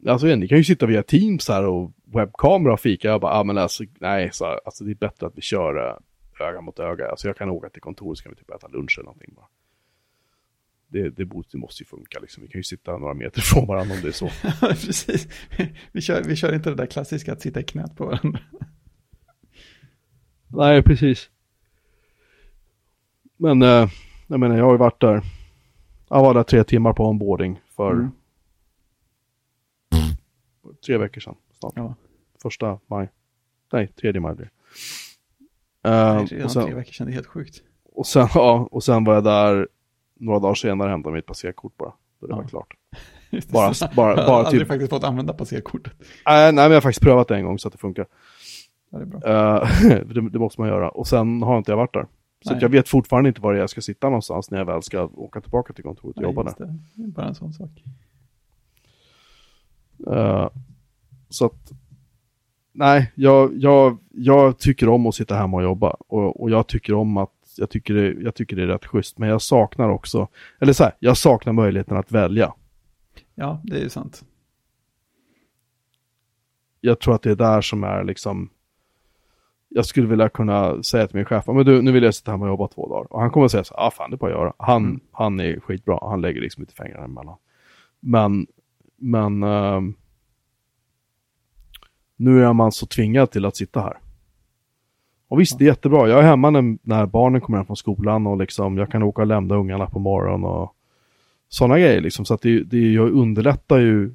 [0.07, 3.07] alltså ni kan ju sitta via Teams här och webbkamera och fika.
[3.07, 5.97] Jag bara, ja men alltså nej, så här, alltså det är bättre att vi kör
[6.41, 7.07] öga mot öga.
[7.09, 9.45] Alltså jag kan åka till kontoret så kan vi typ äta lunch eller någonting bara.
[10.87, 12.43] Det, det, borde- det måste ju funka liksom.
[12.43, 14.29] Vi kan ju sitta några meter ifrån varandra om det är så.
[14.59, 15.27] Precis.
[15.91, 18.39] Vi kör, vi kör inte det där klassiska att sitta i knät på varandra.
[20.47, 21.29] Nej, precis.
[23.37, 23.89] Men eh,
[24.27, 25.21] jag menar, jag har ju varit där.
[26.09, 28.11] Jag var där tre timmar på onboarding för Mm.
[30.85, 31.35] tre veckor sedan.
[31.59, 31.73] Snart.
[31.75, 31.95] Ja,
[32.41, 33.09] Första maj.
[33.73, 34.51] Nej, tredje maj blir det.
[35.83, 37.61] Nej, Eh, redan och, sen, tre veckor sedan, det är helt sjukt.
[37.93, 39.67] och, sen, ja, och sen var jag där
[40.19, 41.93] några dagar senare och hämtade mitt passerkort bara.
[42.21, 42.37] Då det Ja.
[42.37, 42.73] var klart.
[43.29, 45.93] Just det, Bara- så- bara- jag har bara aldrig typ- faktiskt fått använda passerkortet.
[46.01, 48.05] Äh, nej, men jag har faktiskt prövat det en gång så att det funkar.
[48.89, 49.19] Ja, det är bra.
[49.29, 50.89] Eh, det, det måste man göra.
[50.89, 52.05] Och sen har inte jag varit där.
[52.45, 55.41] Så jag vet fortfarande inte var jag ska sitta någonstans när jag väl ska åka
[55.41, 56.53] tillbaka till kontoret och Nej, jobba där.
[56.57, 56.77] det.
[56.95, 57.69] det är bara en sån sak.
[60.07, 60.49] Eh,
[61.29, 61.71] så att,
[62.71, 65.89] nej, jag, jag, jag tycker om att sitta hemma och jobba.
[65.89, 69.17] Och, och jag tycker om att, jag tycker, det, jag tycker det är rätt schysst.
[69.17, 70.27] Men jag saknar också,
[70.59, 72.53] eller så här, jag saknar möjligheten att välja.
[73.35, 74.25] Ja, det är ju sant.
[76.81, 78.49] Jag tror att det är där som är liksom,
[79.69, 82.45] jag skulle vilja kunna säga till min chef, men du, nu vill jag sitta hemma
[82.45, 83.13] och jobba två dagar.
[83.13, 84.53] Och han kommer att säga så ah, fan det är bara att göra.
[84.57, 84.99] Han, Mm.
[85.11, 87.37] han är skitbra, han lägger liksom inte fingrarna emellan.
[87.99, 88.47] Men,
[88.97, 89.93] men ehm,
[92.21, 93.97] nu är man så tvingad till att sitta här.
[95.27, 96.09] Och visst, det är jättebra.
[96.09, 99.21] Jag är hemma när, när barnen kommer hem från skolan och liksom, jag kan åka
[99.21, 100.75] och lämna ungarna på morgonen och
[101.49, 102.01] sådana grejer.
[102.01, 102.25] Liksom.
[102.25, 104.13] Så att det, det jag underlättar ju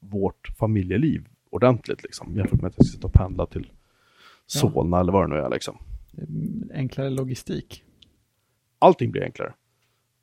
[0.00, 3.70] vårt familjeliv ordentligt liksom, jämfört med att jag ska sitta och pendla till
[4.46, 5.50] Solna eller vad det nu är.
[5.50, 5.78] Liksom.
[6.16, 7.82] Är enklare logistik.
[8.78, 9.52] Allting blir enklare.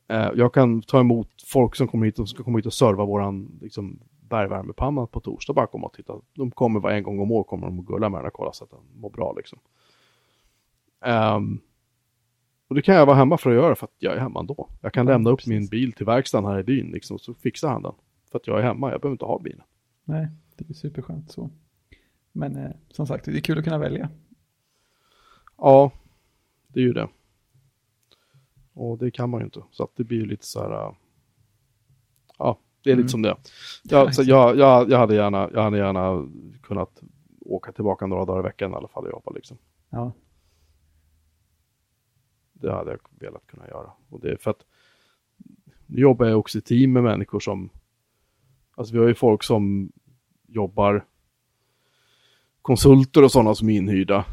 [0.10, 3.06] Eh, jag kan ta emot folk som kommer hit och ska komma hit och serva
[3.06, 4.00] våran liksom,
[4.30, 5.54] bergvärmepanna på torsdag.
[5.54, 6.14] Bara komma och titta.
[6.34, 8.54] De kommer var en gång om året kommer de och gulla med den och kolla
[8.54, 9.34] så att den mår bra.
[9.34, 9.60] Liksom.
[11.02, 11.60] Ehm,
[12.68, 14.70] och det kan jag vara hemma för att göra för att jag är hemma ändå.
[14.82, 15.50] Jag kan Ja, lämna upp precis.
[15.50, 17.94] min bil till verkstaden här i byn liksom, så fixar han den.
[18.32, 19.62] För att jag är hemma, jag behöver inte ha bilen.
[20.04, 21.50] Nej, det är superskönt så.
[22.32, 24.10] Men eh, som sagt, det är kul att kunna välja.
[25.58, 25.92] Ja,
[26.68, 27.08] det är ju det.
[28.74, 29.64] Och det kan man ju inte.
[29.72, 30.88] Så att det blir ju lite så här.
[30.88, 30.94] äh,
[32.40, 33.10] Ja, det är lite Mm.
[33.10, 33.36] som det
[33.84, 36.28] Jag, så jag, jag, jag, hade gärna, jag hade gärna
[36.64, 37.02] kunnat
[37.40, 39.58] åka tillbaka några dagar i veckan i alla fall och jobba liksom.
[39.90, 40.12] Ja,
[42.54, 43.92] Det hade jag velat kunna göra.
[44.10, 44.66] Och det är för att
[45.86, 47.70] nu jobbar jag också i team med människor som,
[48.76, 49.92] alltså vi har ju folk som
[50.48, 51.06] jobbar,
[52.62, 54.26] konsulter och sådana som är inhyrda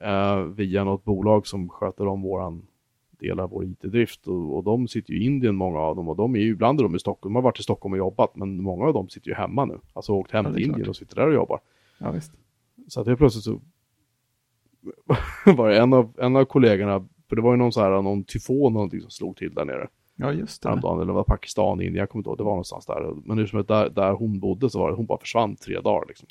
[0.00, 2.66] eh, via något bolag som sköter om våran
[3.22, 6.16] delar av vår IT-drift och, och de sitter ju i Indien många av dem och
[6.16, 8.36] de är ju, ibland är de i Stockholm, de har varit i Stockholm och jobbat
[8.36, 9.78] men många av dem sitter ju hemma nu.
[9.92, 11.60] Alltså åkt hem Ja, det till Indien och sitter där och jobbar.
[11.98, 12.32] Ja, visst.
[12.88, 13.60] Så att helt plötsligt så
[15.56, 18.24] var det en av, en av kollegorna, för det var ju någon så här, någon
[18.24, 19.88] tyfon någonting som slog till där nere.
[20.16, 20.68] Ja, just det.
[20.68, 23.14] Häromdagen, eller det var Pakistan, Indien, jag kommer inte ihåg, det var någonstans där.
[23.24, 25.80] Men hur som helst, där, där hon bodde så var det, hon bara försvann tre
[25.80, 26.28] dagar liksom.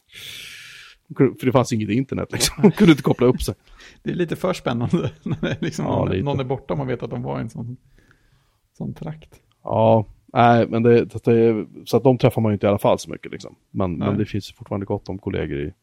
[1.17, 3.55] För det fanns inget internet liksom, hon kunde inte koppla upp sig.
[4.03, 7.03] Det är lite för spännande när liksom Ja, någon, någon är borta och man vet
[7.03, 7.77] att de var i en sån,
[8.77, 9.39] sån trakt.
[9.63, 12.99] Ja, nej, men det, det, så att de träffar man ju inte i alla fall
[12.99, 13.55] så mycket liksom.
[13.71, 15.73] Men, men det finns fortfarande gott om kollegor i,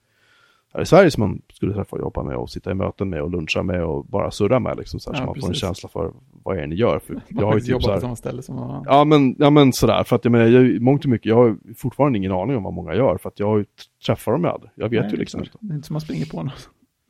[0.75, 3.23] här i Sverige som man skulle träffa och jobba med och sitta i möten med
[3.23, 5.01] och luncha med och bara surra med liksom.
[5.01, 6.13] Så, här, Ja, så man får en känsla för
[6.45, 6.99] vad är det ni gör.
[6.99, 8.85] För Man jag har ju typ så på här, samma ställe som annan.
[8.87, 11.47] Ja men, ja men sådär, för att jag menar, jag, mångt och mycket, jag har
[11.47, 13.71] ju fortfarande ingen aning om vad många gör, för att jag har ju t-
[14.07, 14.71] träffat dem aldrig.
[14.75, 15.53] Jag vet Nej, ju liksom inte.
[15.61, 16.51] Det är inte som man springer på någon.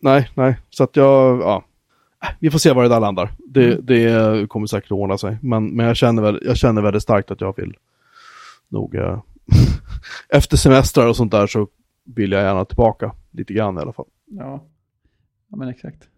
[0.03, 1.65] Nej, nej, så att jag, ja.
[2.25, 3.31] Äh, Vi får se var det där landar.
[3.39, 3.87] Det, Mm.
[3.87, 5.37] det kommer säkert att ordna sig.
[5.43, 7.75] Men, men jag, känner väl, jag känner väldigt starkt att jag vill
[8.69, 9.21] nog, eh,
[10.29, 11.69] efter semestrar och sånt där så
[12.15, 14.07] vill jag gärna tillbaka lite grann i alla fall.
[14.27, 14.65] Ja.
[15.49, 16.09] ja, men exakt.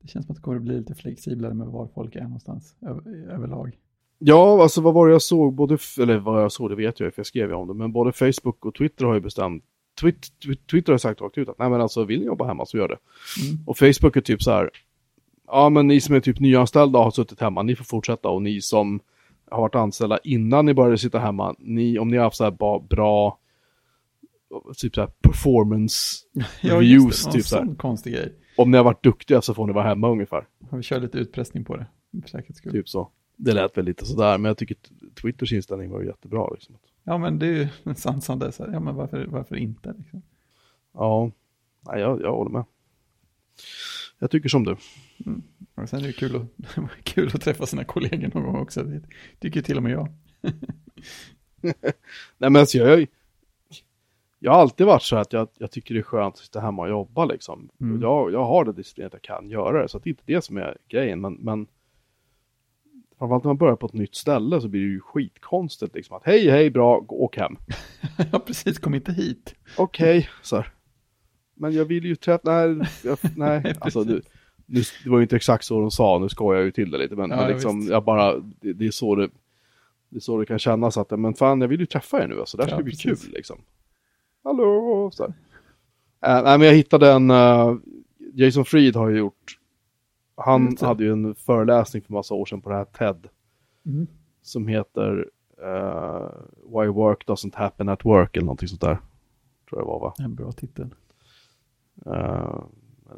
[0.00, 2.76] Det känns som att det kommer att bli lite flexiblare med var folk är någonstans
[2.82, 3.78] över, överlag.
[4.18, 7.14] Ja, alltså vad var det jag såg, både, eller vad jag såg det vet jag
[7.14, 9.64] för jag skrev ju om det, men både Facebook och Twitter har ju bestämt,
[10.00, 12.66] Twit, Twit- Twitter har sagt rakt ut att nej men alltså vill ni jobba hemma
[12.66, 12.98] så gör det.
[13.48, 13.64] Mm.
[13.66, 14.70] Och Facebook är typ så här,
[15.46, 18.60] ja men ni som är typ nyanställda har suttit hemma, ni får fortsätta och ni
[18.60, 19.00] som
[19.50, 22.80] har varit anställda innan ni började sitta hemma, ni, om ni har haft så här
[22.88, 23.38] bra,
[24.76, 26.24] typ så här performance
[26.60, 26.80] Ja.
[26.80, 27.74] Någon typ så här.
[27.74, 28.32] konstig grej.
[28.56, 30.46] Om ni har varit duktiga så får ni vara hemma ungefär.
[30.72, 31.86] Vi kört lite utpressning på det,
[32.22, 32.72] för säkerhets skull.
[32.72, 33.10] Typ så.
[33.36, 34.76] Det lät väl lite sådär, men jag tycker
[35.22, 36.76] Twitters inställning var jättebra liksom.
[37.04, 40.22] Ja, men det är ju en sansande, så här, ja men varför, varför inte liksom?
[40.94, 41.30] Ja,
[41.80, 42.64] nej, jag, jag håller med.
[44.18, 44.76] Jag tycker som du.
[45.74, 46.46] Och sen är det kul att,
[47.04, 49.02] kul att träffa sina kollegor någon gång också, det
[49.40, 50.08] tycker till och med jag.
[52.38, 53.06] Nej men alltså jag,
[54.44, 56.82] jag har alltid varit så att jag, jag tycker det är skönt att sitta hemma
[56.82, 57.68] och jobba liksom.
[57.80, 58.02] Mm.
[58.02, 60.22] Jag, jag har det disciplin att jag kan göra det, så att det är inte
[60.26, 61.20] det som är grejen.
[61.20, 61.66] Men, men
[63.18, 66.16] framförallt när man börjar på ett nytt ställe så blir det ju skitkonstigt liksom.
[66.16, 67.56] Att hej, hej, bra, gå- åk hem.
[68.32, 69.54] ja, precis, kom inte hit.
[69.76, 70.72] Okej, så här.
[71.54, 73.74] Men jag vill ju träffa, nej, jag, nej.
[73.80, 74.22] alltså du,
[74.66, 76.98] nu, det var ju inte exakt så de sa, nu skojar jag ju till det
[76.98, 77.16] lite.
[77.16, 77.90] Men, Ja, men liksom, visst.
[77.90, 79.28] jag bara, det, det är så det,
[80.08, 82.40] det är så det kan kännas att, men fan jag vill ju träffa er nu,
[82.40, 83.24] alltså det här ska Ja, bli precis.
[83.24, 83.60] kul liksom.
[84.44, 85.34] Hallå, så här.
[86.38, 87.74] Eh, nej men jag hittade en, eh,
[88.34, 89.58] Jason Fried har ju gjort,
[90.36, 90.86] han det.
[90.86, 93.28] hade ju en föreläsning för massa år sedan på det här TED,
[93.86, 94.06] Mm.
[94.42, 95.28] som heter
[95.62, 96.28] eh,
[96.62, 98.98] Why Work Doesn't Happen at Work eller någonting sånt där.
[99.68, 100.14] Tror jag var va?
[100.18, 100.94] En bra titel.
[102.06, 102.62] Uh,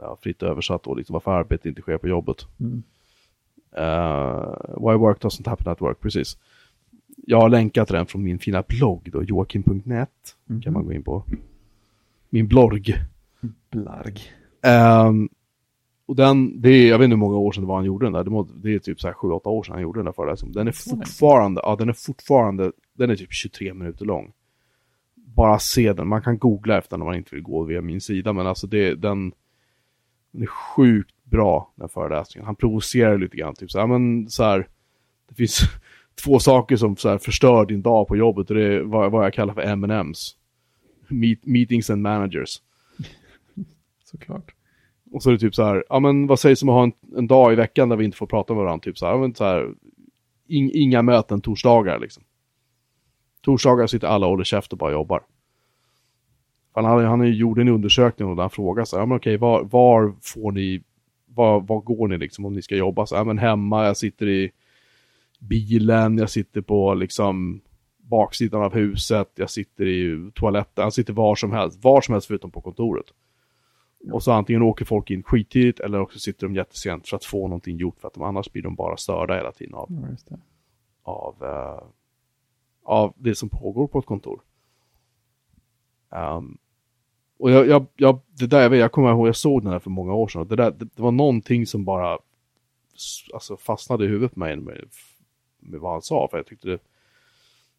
[0.00, 2.36] ja, fritt översatt då, liksom varför arbete inte sker på jobbet.
[2.60, 2.82] Mm.
[3.78, 6.38] Uh, why work doesn't happen at work, precis.
[7.28, 10.10] Jag har länkat den från min fina blogg då, joakim.net.
[10.46, 10.62] Mhm.
[10.62, 11.24] Kan man gå in på.
[12.30, 12.94] Min blogg.
[13.70, 14.20] Blarg.
[14.62, 15.28] Ehm,
[16.06, 18.06] och den, det är, jag vet inte hur många år sedan det var han gjorde
[18.06, 18.24] den där.
[18.24, 20.52] Det, må, det är typ så här 7-8 år sedan han gjorde den där föreläsningen.
[20.54, 24.32] Den är fortfarande, ja den är fortfarande, den är typ 23 minuter lång.
[25.14, 28.00] Bara se den, man kan googla efter den om man inte vill gå via min
[28.00, 28.32] sida.
[28.32, 29.32] Men alltså det, den,
[30.30, 32.46] den är sjukt bra den föreläsningen.
[32.46, 34.68] Han provocerar lite grann, typ så här, men så här,
[35.28, 35.60] det finns
[36.24, 39.24] två saker som så här förstör din dag på jobbet och det är vad, vad
[39.24, 40.30] jag kallar för M&M's.
[41.08, 42.62] Meet, meetings and managers.
[44.04, 44.54] Såklart.
[45.12, 46.92] Och så är det typ så här, ja men vad sägs om att ha en,
[47.16, 49.18] en dag i veckan där vi inte får prata med varandra, typ så här, ja,
[49.18, 49.74] men så här
[50.48, 52.22] ing, inga möten torsdagar liksom.
[53.42, 55.22] Torsdagar sitter alla och håller käft och bara jobbar.
[56.72, 59.64] Han, hade, han gjorde en undersökning och han frågade så här, ja men okej, var,
[59.64, 60.82] var får ni,
[61.26, 63.06] var, var går ni liksom om ni ska jobba?
[63.06, 64.50] Så här, ja men hemma, jag sitter i
[65.40, 67.60] bilen, jag sitter på liksom
[67.98, 72.26] baksidan av huset, jag sitter i toaletten, jag sitter var som helst, var som helst
[72.26, 73.06] förutom på kontoret.
[74.12, 77.48] Och så antingen åker folk in skittidigt eller också sitter de jättesent för att få
[77.48, 80.36] någonting gjort för att de annars blir de bara störda hela tiden av, Ja,
[81.02, 81.82] av, eh,
[82.82, 84.40] av det som pågår på ett kontor.
[86.10, 86.58] Ehm,
[87.38, 89.78] och jag, jag, jag, det där, jag, vet, jag kommer ihåg, jag såg den här
[89.78, 92.18] för många år sedan det, där, det, det var någonting som bara
[93.34, 94.52] alltså, fastnade i huvudet på mig
[95.70, 96.78] med, vad han sa, för jag tyckte det,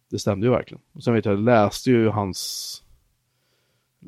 [0.08, 0.82] det stämde ju verkligen.
[0.92, 2.82] Och sen vet jag, jag läste ju hans,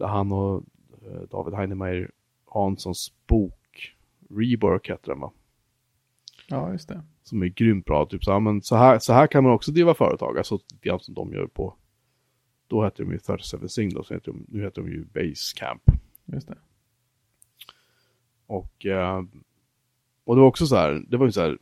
[0.01, 0.63] han och
[1.07, 2.11] eh, David Heinemeier
[2.47, 3.97] Hanssons bok
[4.31, 5.33] Rework heter den va?
[6.49, 7.03] Ja, just det.
[7.23, 9.73] Som är grymt bra, typ så här, men så här, så här kan man också
[9.73, 11.75] driva företag, alltså lite grann som de gör på,
[12.67, 15.83] då hette de ju 37 Signal, så heter de, nu heter de ju Basecamp.
[16.25, 16.59] Just det.
[18.47, 19.23] Och, eh,
[20.25, 21.59] och det var också så här, det var ju så här,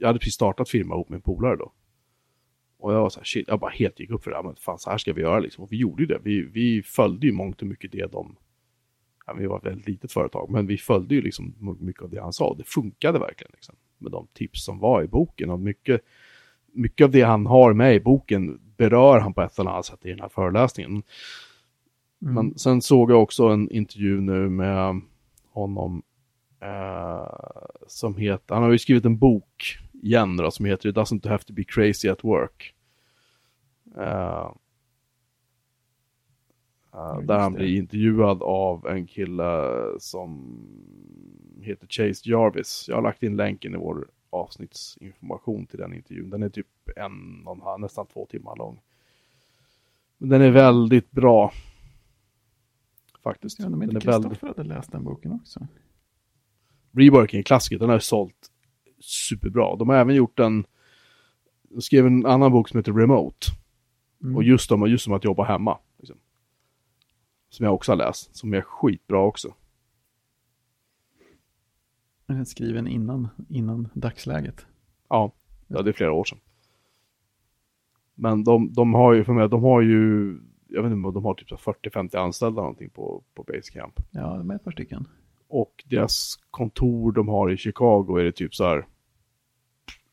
[0.00, 1.72] jag hade precis startat firma ihop med en polare då.
[2.78, 4.56] Och jag var så här, shit, jag bara helt gick upp för det här, men
[4.56, 5.64] fan så här ska vi göra liksom.
[5.64, 8.36] Och vi gjorde ju det, vi, vi följde ju mångt och mycket det de,
[9.26, 12.20] ja, vi var ett väldigt litet företag, men vi följde ju liksom mycket av det
[12.20, 13.74] han sa, det funkade verkligen liksom.
[13.98, 16.00] Med de tips som var i boken, och mycket,
[16.72, 20.06] mycket av det han har med i boken berör han på ett eller annat sätt
[20.06, 20.90] i den här föreläsningen.
[22.22, 22.34] Mm.
[22.34, 25.00] Men sen såg jag också en intervju nu med
[25.52, 26.02] honom
[26.60, 27.26] eh,
[27.86, 31.44] som heter, han har ju skrivit en bok igen då, som heter It doesn't have
[31.44, 32.74] to be crazy at work.
[33.96, 34.50] Eh,
[37.16, 37.58] just där han det.
[37.58, 39.62] blir intervjuad av en kille
[39.98, 40.56] som
[41.60, 42.84] heter Chase Jarvis.
[42.88, 46.30] Jag har lagt in länken i vår avsnittsinformation till den intervjun.
[46.30, 48.80] Den är typ en och en halv, nästan två timmar lång.
[50.18, 51.52] Men den är väldigt bra.
[53.22, 53.58] Faktiskt.
[53.58, 54.30] Jag undrar om inte är väldigt...
[54.30, 55.66] Kristoffer hade läst den boken också.
[56.92, 58.49] Rework är en klassiker, den har ju sålt
[59.00, 59.76] superbra.
[59.76, 60.64] De har även gjort en,
[61.62, 63.46] de skrev en annan bok som heter Remote.
[64.22, 64.36] Mm.
[64.36, 65.78] Och just om, just om att jobba hemma.
[65.98, 66.16] Liksom.
[67.48, 69.54] Som jag också har läst, som är skitbra också.
[72.26, 74.66] Den är skriven innan, innan dagsläget.
[75.08, 75.32] Ja,
[75.66, 76.38] ja, det är flera år sedan.
[78.14, 80.30] Men de, de har ju, för mig, de har ju,
[80.68, 84.00] jag vet inte de har typ så här 40-50 anställda någonting på, på Basecamp.
[84.10, 85.06] Ja, de är ett par stycken.
[85.50, 88.86] Och deras kontor de har i Chicago är det typ så här,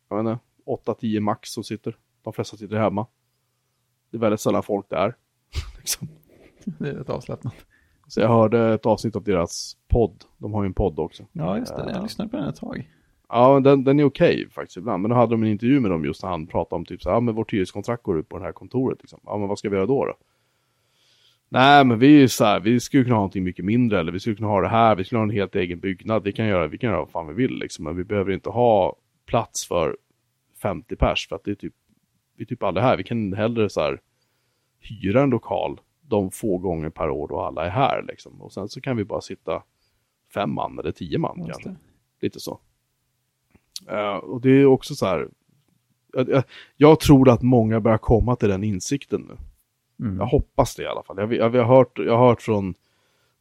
[0.09, 0.43] jag vet inte,
[0.91, 1.97] 8-10 max som sitter.
[2.23, 3.07] De flesta sitter hemma.
[4.11, 5.15] Det är väldigt sällan folk där.
[5.77, 6.07] liksom.
[6.79, 7.53] Det är rätt avslappnat.
[8.07, 10.23] Så jag hörde ett avsnitt av deras podd.
[10.37, 11.25] De har ju en podd också.
[11.31, 11.83] Ja, just det.
[11.87, 11.91] Ja.
[11.91, 12.91] Jag lyssnade på den ett tag.
[13.29, 15.01] Ja, den, den är okej faktiskt ibland.
[15.01, 17.09] Men då hade de en intervju med dem just när han pratade om typ så
[17.09, 18.97] här, ja men vårt hyreskontrakt går ut på det här kontoret.
[19.01, 19.19] Liksom.
[19.23, 20.13] Ja, men vad ska vi göra då då?
[21.49, 24.19] Nej, men vi är så här, vi skulle kunna ha någonting mycket mindre eller vi
[24.19, 26.23] skulle kunna ha det här, vi skulle ha en helt egen byggnad.
[26.23, 28.49] Vi kan göra, vi kan göra vad fan vi vill liksom, men vi behöver inte
[28.49, 29.97] ha plats för
[30.61, 31.73] 50 pers för att det är typ,
[32.35, 32.97] vi är typ aldrig här.
[32.97, 34.01] Vi kan hellre så här
[34.79, 38.41] hyra en lokal de få gånger per år då alla är här liksom.
[38.41, 39.63] Och sen så kan vi bara sitta
[40.33, 41.69] fem man eller tio man Just kanske.
[41.69, 41.75] det.
[42.25, 42.59] Lite så.
[43.89, 45.29] Eh, och det är också så här.
[46.13, 46.43] Jag, jag,
[46.75, 49.37] jag tror att många börjar komma till den insikten nu.
[49.99, 50.17] Mm.
[50.17, 51.17] Jag hoppas det i alla fall.
[51.17, 52.73] Jag, jag, jag, har, hört, jag har hört från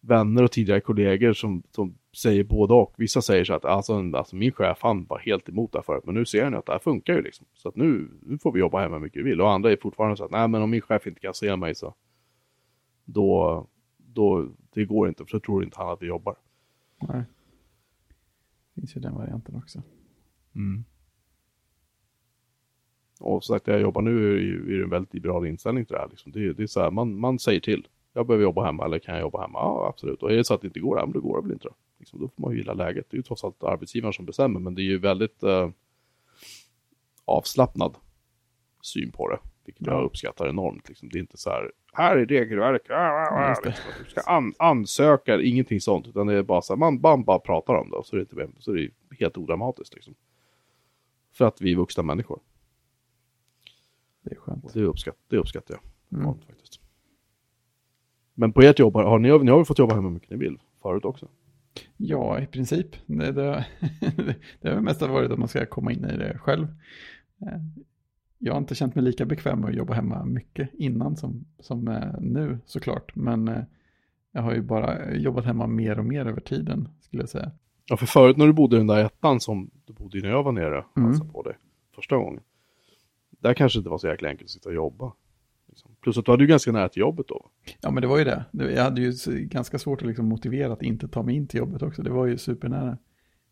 [0.00, 2.94] vänner och tidigare kollegor som, som säger både och.
[2.96, 6.02] Vissa säger så att alltså, alltså min chef han var helt emot det här förut,
[6.06, 7.46] men nu ser ni att det här funkar ju liksom.
[7.54, 9.40] Så att nu, nu får vi jobba hemma hur mycket vi vill.
[9.40, 11.74] Och andra är fortfarande så att nej men om min chef inte kan se mig
[11.74, 11.94] så
[13.04, 13.66] då,
[13.96, 16.36] då det går inte, för så tror inte han att vi jobbar.
[17.08, 17.24] Nej.
[18.74, 19.82] Finns ju den varianten också.
[23.20, 26.08] Och sagt, där jag jobbar nu är, det en väldigt liberal inställning till det här.
[26.08, 26.32] Liksom.
[26.32, 27.86] Det, det är så här, man, man säger till.
[28.12, 29.58] Jag behöver jobba hemma eller kan jag jobba hemma?
[29.58, 30.22] Ja, absolut.
[30.22, 31.68] Och är det så att det inte går, ja, men då går det väl inte.
[31.68, 33.06] Då, liksom, då får man ju gilla läget.
[33.10, 35.68] Det är ju trots allt arbetsgivaren som bestämmer, men det är ju väldigt eh,
[37.24, 37.94] avslappnad
[38.82, 39.38] syn på det.
[39.64, 39.92] Vilket Ja.
[39.92, 40.88] jag uppskattar enormt.
[40.88, 41.08] Liksom.
[41.08, 42.82] Det är inte så här, här är regelverk,
[43.48, 43.68] Just det.
[43.68, 43.84] liksom.
[44.04, 46.06] du ska an, ansöka, ingenting sånt.
[46.08, 48.26] Utan det är bara så här, man, man bara pratar om det och så är
[48.30, 49.94] det, inte, så är det helt odramatiskt.
[49.94, 50.14] Liksom.
[51.32, 52.40] För att vi är vuxna människor.
[54.26, 54.64] Det är skönt.
[54.64, 56.18] Och det, uppskatt, det uppskattar jag.
[56.18, 56.26] Mm.
[56.26, 56.80] Ja, faktiskt.
[58.34, 60.30] Men på ert jobb, har, har ni, ni har väl fått jobba hemma hur mycket
[60.30, 61.28] ni vill förut också?
[61.96, 62.86] Ja, i princip.
[63.06, 63.66] Det, det,
[64.60, 66.66] det har mest varit att man ska komma in i det själv.
[67.42, 67.58] Eh,
[68.38, 71.88] Jag har inte känt mig lika bekväm med att jobba hemma mycket innan som, som
[71.88, 73.16] eh, nu såklart.
[73.16, 73.62] Men eh,
[74.32, 77.50] jag har ju bara jobbat hemma mer och mer över tiden skulle jag säga.
[77.88, 80.28] Ja, för förut när du bodde i den där ettan som du bodde i när
[80.28, 81.28] jag var nere och Mm.
[81.32, 81.54] på dig
[81.94, 82.42] första gången.
[83.46, 85.12] Där kanske det inte var så jäkla enkelt att sitta och jobba.
[85.68, 85.90] Liksom.
[86.00, 87.50] Plus att du hade ju ganska nära till jobbet då.
[87.80, 88.44] Ja, men det var ju det.
[88.52, 89.12] Jag hade ju
[89.44, 92.02] ganska svårt att liksom motivera att inte ta mig in till jobbet också.
[92.02, 92.98] Det var ju supernära.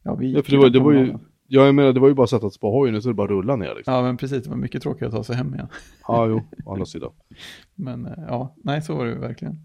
[0.03, 2.15] Ja, vi Ja, för det var, det var ju, ja, jag menar, det var ju
[2.15, 3.95] bara att sätta sig på hojen och så det bara rulla ner liksom.
[3.95, 4.45] Ja, men precis.
[4.45, 5.69] Det var mycket tråkigare att ta sig hem igen.
[6.09, 7.13] Ja, jo, å andra sidan.
[7.75, 9.59] Men eh, ja, nej, så var det verkligen.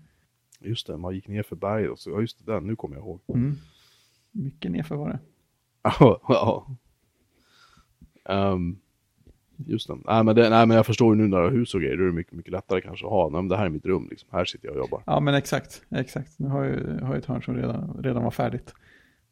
[0.60, 2.96] Just det, man gick ner för berget och så, ja just det, där, nu kommer
[2.96, 3.22] jag ihåg.
[3.28, 3.58] Mm.
[4.32, 5.20] Mycket nerför var det.
[6.00, 6.68] Ja, ja.
[9.66, 9.98] Just det.
[10.06, 10.50] Nej men, det.
[10.50, 12.14] nej men jag förstår ju nu när du har hus och grejer, då är det
[12.14, 13.30] mycket, mycket lättare kanske att ha.
[13.30, 14.30] Nej, men det här är mitt rum, liksom.
[14.32, 15.04] här sitter jag och jobbar.
[15.06, 15.82] Ja, men exakt.
[15.90, 16.40] exakt.
[16.40, 18.74] Nu har jag, har jag ett hörn som redan, redan var färdigt.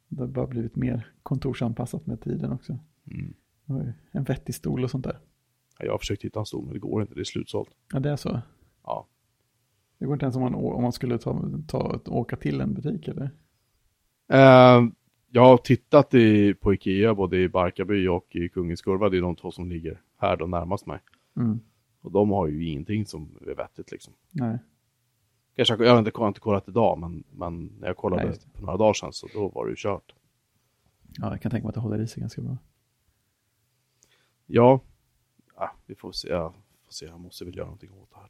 [0.08, 2.78] Det har bara blivit mer kontorsanpassat med tiden också.
[3.10, 3.34] Mm.
[3.66, 5.18] Jag har ju en vettig stol och sånt där.
[5.78, 7.70] Ja, Jag har försökt hitta en stol, men det går inte, det är slutsålt.
[7.92, 8.40] Ja, det är så.
[8.84, 9.06] Ja.
[9.98, 13.08] Det går inte ens om man, om man skulle ta, ta, åka till en butik
[13.08, 13.30] eller?
[14.28, 14.92] Ehm,
[15.30, 19.22] jag har tittat i, på Ikea, både i Barkarby och i Kungens Kurva, det är
[19.22, 21.00] de två som ligger här då närmast mig.
[21.36, 21.60] Mm.
[22.00, 24.14] Och de har ju ingenting som är vettigt liksom.
[24.30, 24.58] Nej.
[25.56, 28.38] Kanske, jag har inte, jag har inte kollat idag, men, men när jag kollade Nej,
[28.54, 30.14] för några dagar sedan så då var det ju kört.
[31.18, 32.56] Ja, jag kan tänka mig att det håller i sig ganska bra.
[34.46, 34.80] Ja, jag jag.
[35.56, 36.28] Ja, vi får se.
[36.28, 36.54] Ja,
[36.84, 37.06] får se.
[37.06, 38.28] Jag måste väl göra någonting åt det här.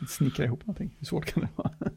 [0.00, 0.08] jag.
[0.08, 0.96] Snickra ihop någonting.
[0.98, 1.70] Hur svårt kan det vara?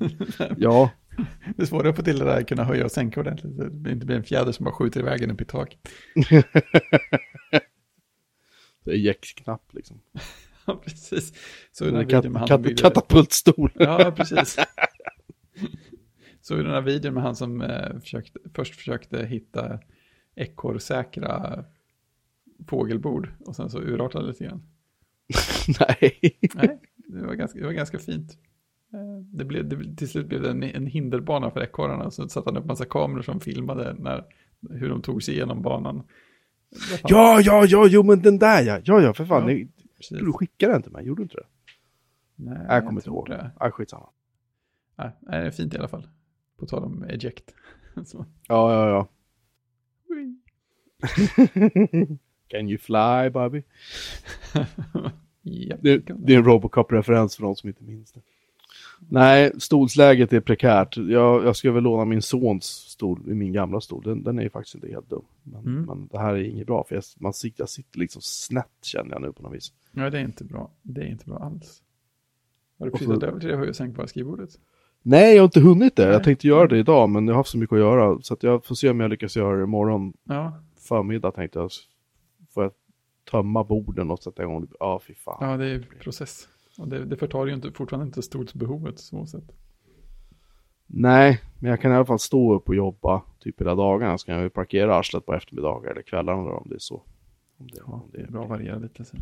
[0.58, 0.90] Ja,
[1.56, 3.52] Det är svårare att få till det där, kunna höja och sänka ordentligt.
[3.56, 5.78] Det inte blir en fjäder som bara skjuter iväg en upp i tak.
[8.84, 10.00] det är jäckknapp liksom.
[10.66, 11.32] Ja, precis.
[11.72, 12.82] Så Den här videon med han som byggde...
[12.82, 13.72] katapultstol.
[13.74, 14.56] Ja, precis.
[16.40, 19.78] Så i den här videon med han som eh, försökte, först försökte hitta
[20.34, 21.64] ekorrsäkra
[22.68, 24.62] fågelbord och sen så urartade det lite grann.
[25.80, 26.18] Nej.
[26.54, 28.38] Nej, det var ganska, det var ganska fint.
[28.92, 32.50] Eh, Det blev, det, till slut blev det en, en hinderbana för ekorrarna, så satte
[32.50, 34.24] han upp massa kameror som filmade när,
[34.70, 36.02] hur de tog sig igenom banan.
[37.04, 38.80] Ja, ja, ja, jo men den där ja.
[38.84, 39.48] Ja, ja, för fan.
[39.58, 39.66] Ja,
[39.96, 40.18] precis.
[40.18, 41.46] Du skickade den till mig, gjorde du inte det?
[42.36, 43.28] Nej, Jag kommer inte ihåg.
[43.28, 43.50] det.
[43.60, 44.08] Nej, skitsamma.
[44.98, 46.08] Nej, nej, det är fint i alla fall.
[46.58, 47.54] På tal om eject.
[48.48, 49.08] Ja, ja, ja.
[52.48, 53.62] Can you fly, Bobby?
[55.42, 58.20] Japp, Det, det är en Robocop-referens för de som inte minns det.
[59.08, 60.96] Nej, stolsläget är prekärt.
[60.96, 64.02] Jag, jag ska väl låna min sons stol i min gamla stol.
[64.04, 65.24] Den, den är ju faktiskt inte helt dum.
[65.42, 65.82] Men, Mm.
[65.82, 69.10] men det här är inget bra för jag, man sitter, jag sitter liksom snett känner
[69.12, 69.72] jag nu på något vis.
[69.92, 70.70] Nej, det är inte bra.
[70.82, 71.82] Det är inte bra alls.
[72.78, 74.50] Har du flyttat över till det höj och sänkbara skrivbordet?
[75.02, 76.04] Nej, jag har inte hunnit det.
[76.04, 76.12] Nej.
[76.12, 78.18] Jag tänkte göra det idag, men jag har haft så mycket att göra.
[78.22, 81.70] Så att jag får se om jag lyckas göra det imorgon Ja, förmiddag tänkte jag.
[82.54, 82.72] Får jag
[83.30, 84.66] tömma borden och sätta igång.
[84.80, 85.50] Ja, fy fan.
[85.50, 86.48] ja det är process.
[86.80, 89.52] Och det, det förtar ju inte, fortfarande inte stolsbehovet så sett.
[90.86, 94.18] Nej, men jag kan i alla fall stå upp och jobba typ hela dagarna.
[94.18, 97.02] Så kan jag ju parkera arslet på eftermiddagar eller kvällarna om det är så.
[97.56, 99.04] Om det, Ja, om det är bra att variera lite.
[99.04, 99.16] Så.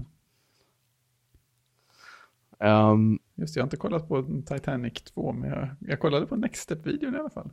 [2.59, 6.37] Ehm, Just det, jag har inte kollat på Titanic 2, men jag, jag kollade på
[6.37, 7.51] Next Step-videon i alla fall.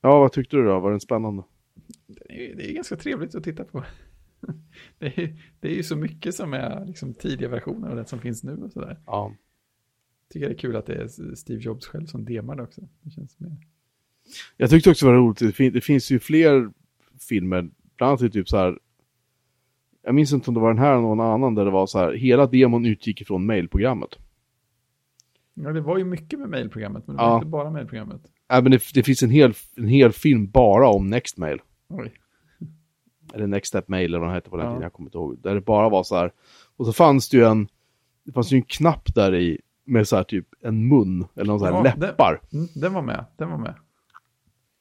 [0.00, 0.80] ja, vad tyckte du då?
[0.80, 1.42] Var den spännande?
[2.06, 3.84] Det är, det är ganska trevligt att titta på.
[4.98, 8.18] Det är, det är ju så mycket som är liksom tidiga versioner av det som
[8.20, 9.00] finns nu och sådär.
[9.06, 9.34] Ja.
[10.32, 12.80] Tycker det är kul att det är Steve Jobs själv som demar det också.
[13.00, 13.56] Det känns mer...
[14.56, 15.38] Jag tyckte också det var roligt.
[15.38, 16.70] Det, fin- det finns ju fler
[17.28, 17.70] filmer.
[17.96, 18.78] Bland annat typ så här.
[20.02, 21.98] Jag minns inte om det var den här eller någon annan där det var så
[21.98, 22.12] här.
[22.12, 24.10] Hela demon utgick ifrån mailprogrammet.
[25.54, 27.36] Ja, det var ju mycket med mailprogrammet, men det var Ja.
[27.36, 28.20] inte bara mailprogrammet.
[28.48, 31.58] Även det, det finns en hel, en hel film bara om Nextmail.
[31.88, 32.12] Oj.
[33.34, 34.70] Eller Next Step Mail eller vad den hette på den Ja.
[34.72, 35.38] tiden, jag kommer inte ihåg.
[35.42, 36.32] Där det bara var så här.
[36.76, 37.68] Och så fanns det ju en,
[38.24, 41.58] det fanns ju en knapp där i med så här typ en mun eller någon
[41.58, 42.40] så här Ja, läppar.
[42.52, 43.74] Mm, den var med, den var med.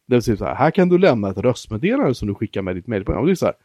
[0.07, 2.75] Det är typ så här, här kan du lämna ett röstmeddelande som du skickar med
[2.75, 3.21] ditt mailprogram.
[3.21, 3.55] Och det är så här,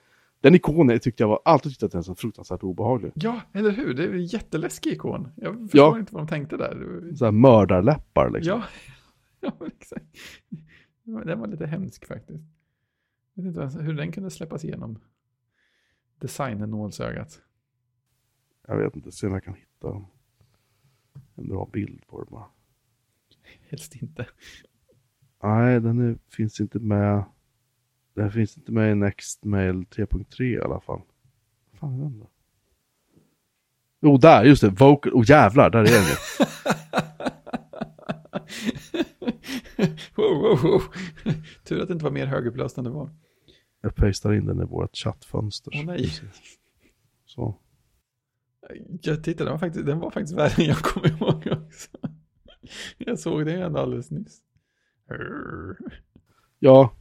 [0.41, 3.13] den ikonen tyckte jag var, alltid tyckte att den var så fruktansvärt obehaglig.
[3.15, 3.95] Ja, eller hur?
[3.95, 5.29] Det är en jätteläskig ikon.
[5.37, 5.99] Jag förstår Ja.
[5.99, 7.03] inte vad de tänkte där.
[7.17, 8.53] Så här mördarläppar liksom.
[8.53, 8.63] Ja,
[9.61, 10.05] ja exakt.
[11.05, 12.45] Den var- Den var lite hemsk faktiskt.
[13.41, 14.99] Vet inte hur den kunde släppas igenom.
[16.19, 17.43] Designen nålsögat.
[18.67, 20.05] Jag vet inte, se om jag kan hitta
[21.35, 22.47] en bra bild på det bara.
[23.69, 24.27] Helst inte.
[25.43, 27.25] Nej, den är, finns inte med.
[28.15, 31.01] Den finns inte med i Nextmail 3.3 i alla fall.
[31.71, 32.31] Vad fan är den då?
[34.01, 34.69] Jo, där, just det.
[34.69, 35.13] Vocal.
[35.13, 36.15] Oh jävlar, där är den ju.
[40.15, 40.83] wow, wow, wow.
[41.65, 43.11] Tur att det inte var mer högupplöst än det var.
[43.81, 45.73] Jag pastar in den i vårt chattfönster.
[45.77, 46.11] Åh nej.
[47.27, 47.57] Så.
[49.03, 51.89] Jag tittade, den var faktiskt, den var faktiskt värre än jag kommer ihåg också.
[52.99, 54.41] Jag såg den ändå alldeles nyss.
[56.59, 56.93] Ja.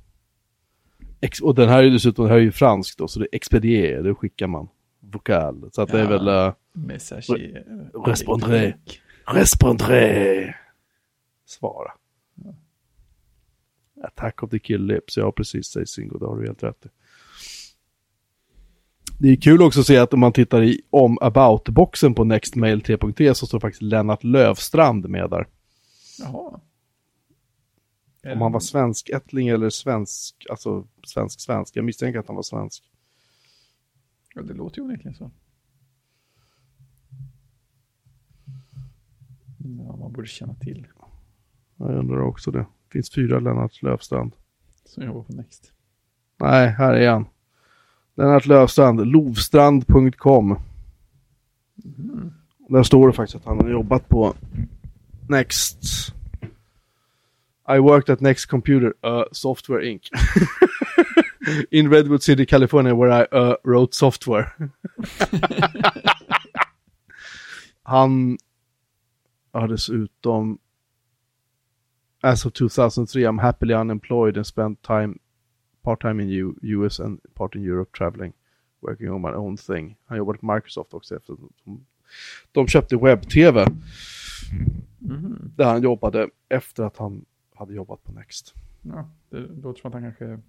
[1.22, 4.04] Ex och den här är dessutom, här är ju fransk då, så det är expedier,
[4.04, 4.68] det skickar man.
[5.00, 5.70] Vokal.
[5.72, 6.10] Så att det är Ja.
[6.10, 7.66] väl uh, Messager.
[8.06, 8.74] Respondré.
[9.28, 10.54] respondré.
[11.46, 11.92] Svara.
[14.04, 16.89] Attack of the Kill Lips, ja precis, säger Singo, det har du helt rätt i.
[19.22, 22.82] Det är kul också att se att om man tittar i om about-boxen på Nextmail
[22.82, 25.47] 3.3 så står faktiskt Lennart Lövstrand med där.
[26.20, 26.60] Jaha.
[28.24, 31.76] Om han var svenskättling eller svensk, alltså svensk-svensk.
[31.76, 32.84] Jag misstänker att han var svensk.
[34.36, 35.32] Ja, det låter ju onekligen så.
[39.58, 40.88] Ja, man borde känna till.
[41.78, 42.66] Jag undrar också det.
[42.92, 44.32] Finns fyra Lennart Lövstrand.
[44.86, 45.72] Som jobbar på Next.
[46.40, 47.26] Nej, här är han.
[48.16, 50.60] Lennart Lövstrand, lovstrand.com.
[52.70, 54.36] Där står det faktiskt att han har jobbat på
[55.28, 56.14] Next.
[57.70, 60.10] I worked at Next Computer uh, Software Inc.
[61.72, 64.52] In Redwood City, California where I uh, wrote software.
[67.84, 68.38] han
[69.52, 70.60] har dessutom
[72.22, 75.20] As of 2003 I'm happily unemployed and spent time
[75.82, 78.34] part-time in U US and part in Europe traveling.
[78.82, 79.97] working on my own thing.
[80.05, 81.86] Han jobbade på Microsoft också efter att de,
[82.51, 83.65] de köpte webb-tv.
[84.99, 85.51] Mhm.
[85.55, 88.55] Där han jobbade efter att han hade jobbat på Next.
[88.82, 90.39] Ja, det låter som att han kanske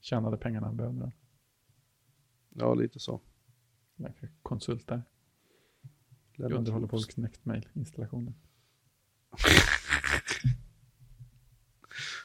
[0.00, 1.12] tjänade pengarna han behövde.
[2.48, 3.20] Ja, lite så.
[4.42, 5.02] Konsult där.
[6.34, 8.32] Lennart underhåller folks Nextmail-installationer.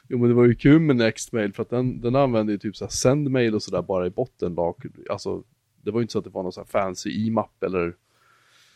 [0.08, 2.76] Jo men det var ju kul med Nextmail för att den, den använde ju typ
[2.76, 4.58] så här sendmail och sådär bara i botten.
[5.10, 5.43] Alltså
[5.82, 7.95] det var ju inte så att det var någon så här fancy e-mapp eller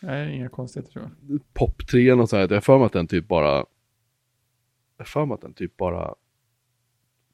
[0.01, 1.53] Nej, inga konstigheter tror jag.
[1.53, 2.53] pop 3 och så här.
[2.53, 3.65] Jag för mig att den typ bara
[4.97, 6.15] Jag för mig att den typ bara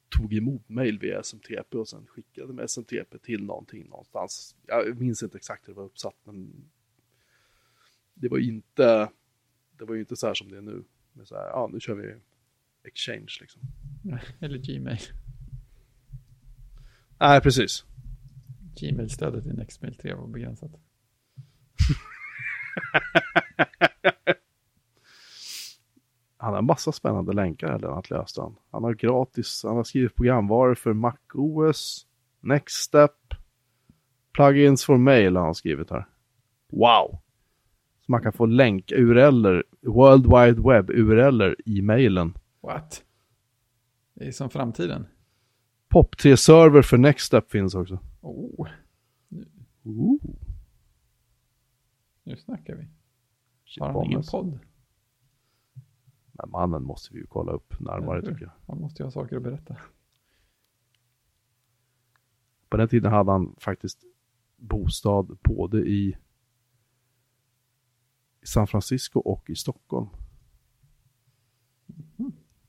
[0.08, 4.56] tog emot mail via SMTP och sen skickade med SMTP till någonting någonstans.
[4.66, 6.64] Jag minns inte exakt hur det var uppsatt men
[8.14, 9.08] det var ju inte
[9.78, 10.84] det var ju inte så här som det är nu.
[11.12, 12.14] Med så här, ja nu kör vi
[12.84, 13.62] exchange liksom.
[14.40, 14.98] Eller Gmail.
[17.20, 17.84] Nej, precis.
[18.80, 20.70] Gmail-stödet i Nextmail 3 var begränsat.
[26.36, 28.56] Han har en massa spännande länkar här, Lennart Löfstrand.
[28.70, 32.06] Han har gratis, han har skrivit programvaror för MacOS,
[32.40, 33.10] Nextstep,
[34.32, 36.06] plugins for mail har han skrivit här.
[36.70, 37.18] Wow!
[38.00, 42.34] Så man kan få länk, URLer, World Wide Web, URLer i mailen.
[42.62, 43.04] What?
[44.14, 45.06] Det är som framtiden.
[45.88, 47.98] POP3-server för Nextstep finns också.
[48.20, 48.68] Oh,
[49.82, 50.20] Ooh.
[52.22, 52.88] nu snackar vi.
[53.64, 54.58] Shit, Har han ingen podd?
[56.32, 58.32] Den mannen måste vi ju kolla upp närmare hur?
[58.32, 58.52] tycker jag.
[58.66, 59.76] Han måste ju ha saker att berätta.
[62.68, 64.04] På den tiden hade han faktiskt
[64.56, 66.16] bostad både i
[68.42, 70.08] San Francisco och i Stockholm.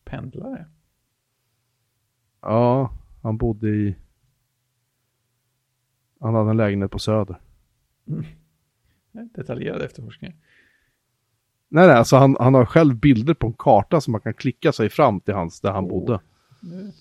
[0.04, 0.70] Pendlare.
[2.46, 3.96] Ja, han bodde i...
[6.20, 7.42] Han hade en lägenhet på Söder.
[9.12, 10.32] Detaljerad efterforskning.
[11.68, 14.72] Nej, nej, alltså han, han har själv bilder på en karta som man kan klicka
[14.72, 15.90] sig fram till hans, där han Åh.
[15.90, 16.22] bodde.
[16.62, 16.92] Nu,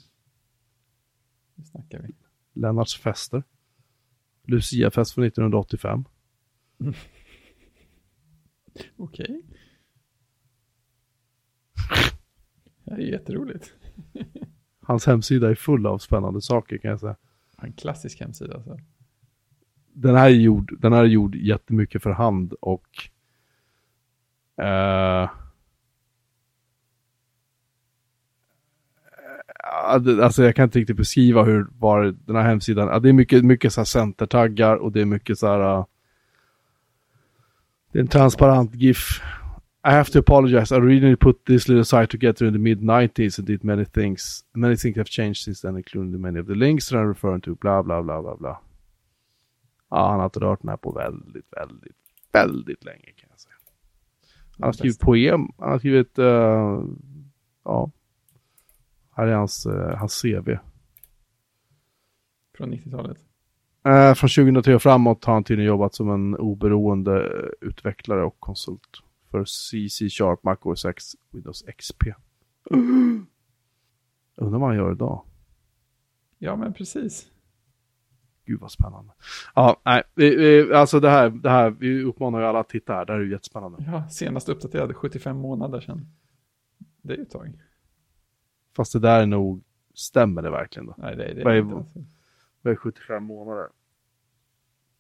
[1.55, 2.15] nu snackar vi.
[2.53, 3.43] Lennarts fester.
[4.43, 6.05] Luciafest från 1985.
[8.97, 9.43] Okej.
[12.85, 13.75] Det här är jätteroligt.
[14.87, 17.17] Hans hemsida är full av spännande saker kan jag säga.
[17.63, 18.79] En klassisk hemsida alltså.
[19.93, 22.87] Den här är gjord, den här är gjord jättemycket för hand och
[24.65, 25.31] eh,
[30.01, 33.45] det- Alltså jag kan inte riktigt beskriva hur var den här hemsidan, det är mycket,
[33.45, 35.85] mycket så här centertaggar och det är mycket så här eh,
[37.93, 39.21] Det är en transparent GIF.
[39.87, 40.73] I have to apologize.
[40.73, 44.45] I originally put this little site together in the mid 90s and did many things.
[44.55, 47.43] Many things have changed since then, including the many of the links that I'm referring
[47.43, 47.55] to.
[47.55, 48.61] Bla bla bla bla bla.
[49.91, 51.97] Ja, han har inte rört den här på väldigt, väldigt,
[52.33, 53.55] väldigt länge kan jag säga.
[54.59, 56.83] Han har skrivit poem, han har skrivit, eh,
[57.65, 57.91] ja.
[59.17, 60.59] Här är hans, eh, hans CV.
[62.57, 63.19] Från 90-talet.
[63.85, 67.29] Eh, från 2003 och framåt har han tydligen jobbat som en oberoende
[67.61, 69.04] utvecklare och konsult
[69.35, 72.03] för CC Sharp, Mac OS X, Windows XP.
[74.37, 75.25] Undrar vad han gör idag.
[76.39, 77.31] Ja, men precis.
[78.45, 79.13] Gud vad spännande.
[79.55, 83.13] Ja, nej, alltså det här, det här, vi uppmanar ju alla att titta här, det
[83.13, 83.85] här är ju jättespännande.
[83.87, 86.07] Ja, senast uppdaterad 75 månader sedan.
[87.03, 87.63] Det är ju ett tag.
[88.77, 89.65] Fast det där är nog,
[89.95, 90.95] stämmer det verkligen då?
[90.99, 92.05] Nej, det, det Vad är är- inte alltså.
[92.63, 93.69] Vad är 75 månader?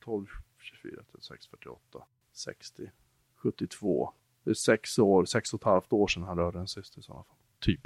[0.04, 0.26] 12,
[0.58, 1.98] 24, 36, 48,
[2.32, 2.90] 60,
[3.36, 4.12] 72.
[4.44, 7.02] Det är sex år, sex och ett halvt år sedan han rörde en sist i
[7.02, 7.36] sådana fall.
[7.60, 7.80] Typ.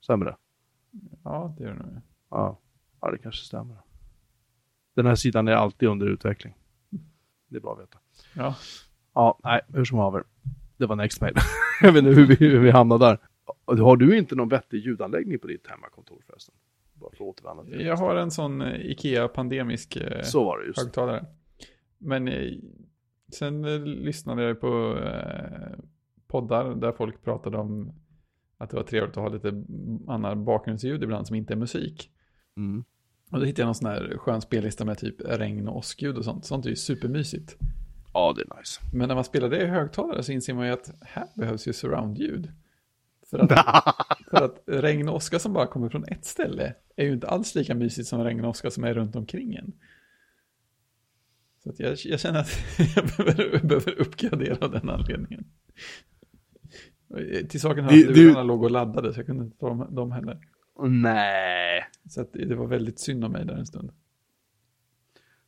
[0.00, 0.36] Stämmer det?
[1.24, 2.00] Ja, det gör det nog.
[2.30, 2.58] Ja.
[3.00, 3.76] ja, det kanske stämmer.
[4.94, 6.54] Den här sidan är alltid under utveckling.
[7.48, 7.98] Det är bra att veta.
[8.34, 8.54] Ja,
[9.14, 10.24] Ja, nej, hur som haver.
[10.76, 11.34] Det var Nextmail.
[11.82, 13.18] Jag vet inte hur vi, hur vi hamnade där.
[13.82, 16.54] Har du inte någon vettig ljudanläggning på ditt hemmakontor förresten?
[16.94, 20.58] Bara för att återvända till jag har en sån eh, Ikea pandemisk eh, Så var
[20.58, 20.78] det just.
[20.82, 21.24] högtalare.
[21.98, 22.52] Men eh,
[23.34, 25.78] sen eh, lyssnade jag på eh,
[26.26, 27.92] poddar där folk pratade om
[28.58, 29.64] att det var trevligt att ha lite
[30.08, 32.10] annan bakgrundsljud ibland som inte är musik.
[32.56, 32.84] Mm.
[33.30, 36.24] Och då hittade jag någon sån här skön spellista med typ regn och åskljud och
[36.24, 36.44] sånt.
[36.44, 37.56] Sånt är ju supermysigt.
[38.12, 38.80] Ja, det är nice.
[38.92, 41.72] Men när man spelar det i högtalare så inser man ju att här behövs ju
[41.72, 42.52] surroundljud.
[43.30, 43.50] För att,
[44.30, 47.54] för att regn och åska som bara kommer från ett ställe är ju inte alls
[47.54, 49.72] lika mysigt som regn och åska som är runt omkring en.
[51.62, 52.50] Så jag, jag känner att
[52.96, 55.44] jag behöver, behöver uppgradera av den anledningen.
[57.48, 60.12] Till saken hör att lurarna låg och laddade så jag kunde inte ta dem, dem
[60.12, 60.40] heller.
[60.88, 61.84] Nej.
[62.08, 63.92] Så det var väldigt synd om mig där en stund.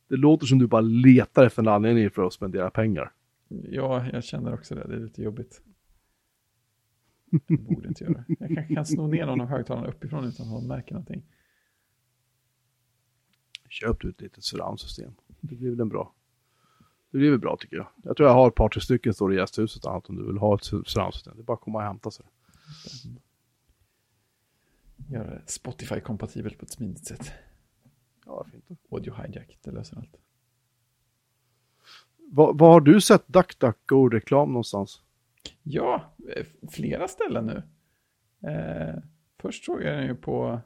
[0.07, 3.11] Det låter som du bara letar efter en anledning för att spendera pengar.
[3.47, 4.87] Ja, jag känner också det.
[4.87, 5.61] Det är lite jobbigt.
[7.47, 8.25] Det borde inte göra.
[8.27, 11.23] Jag kanske kan sno ner någon av högtalarna uppifrån utan att de märker någonting.
[13.69, 15.13] Köp du ett litet surroundsystem.
[15.43, 16.13] Det blir väl en bra.
[17.11, 17.87] Det blir väl bra tycker jag.
[18.03, 20.37] Jag tror jag har ett par, tre stycken står i gästhuset annat om du vill
[20.37, 21.33] ha ett surroundsystem.
[21.35, 22.25] Det är bara att komma och hämta sig.
[25.09, 27.31] Göra det Spotify-kompatibelt på ett smidigt sätt.
[28.25, 28.75] Ja, varför inte?
[28.91, 30.17] Audio hijack, det löser allt.
[32.31, 35.01] Var har du sett DuckDuckGo-reklam någonstans?
[35.63, 37.63] Ja, eh, flera ställen nu.
[38.49, 38.95] Eh,
[39.37, 40.61] först såg jag den ju på,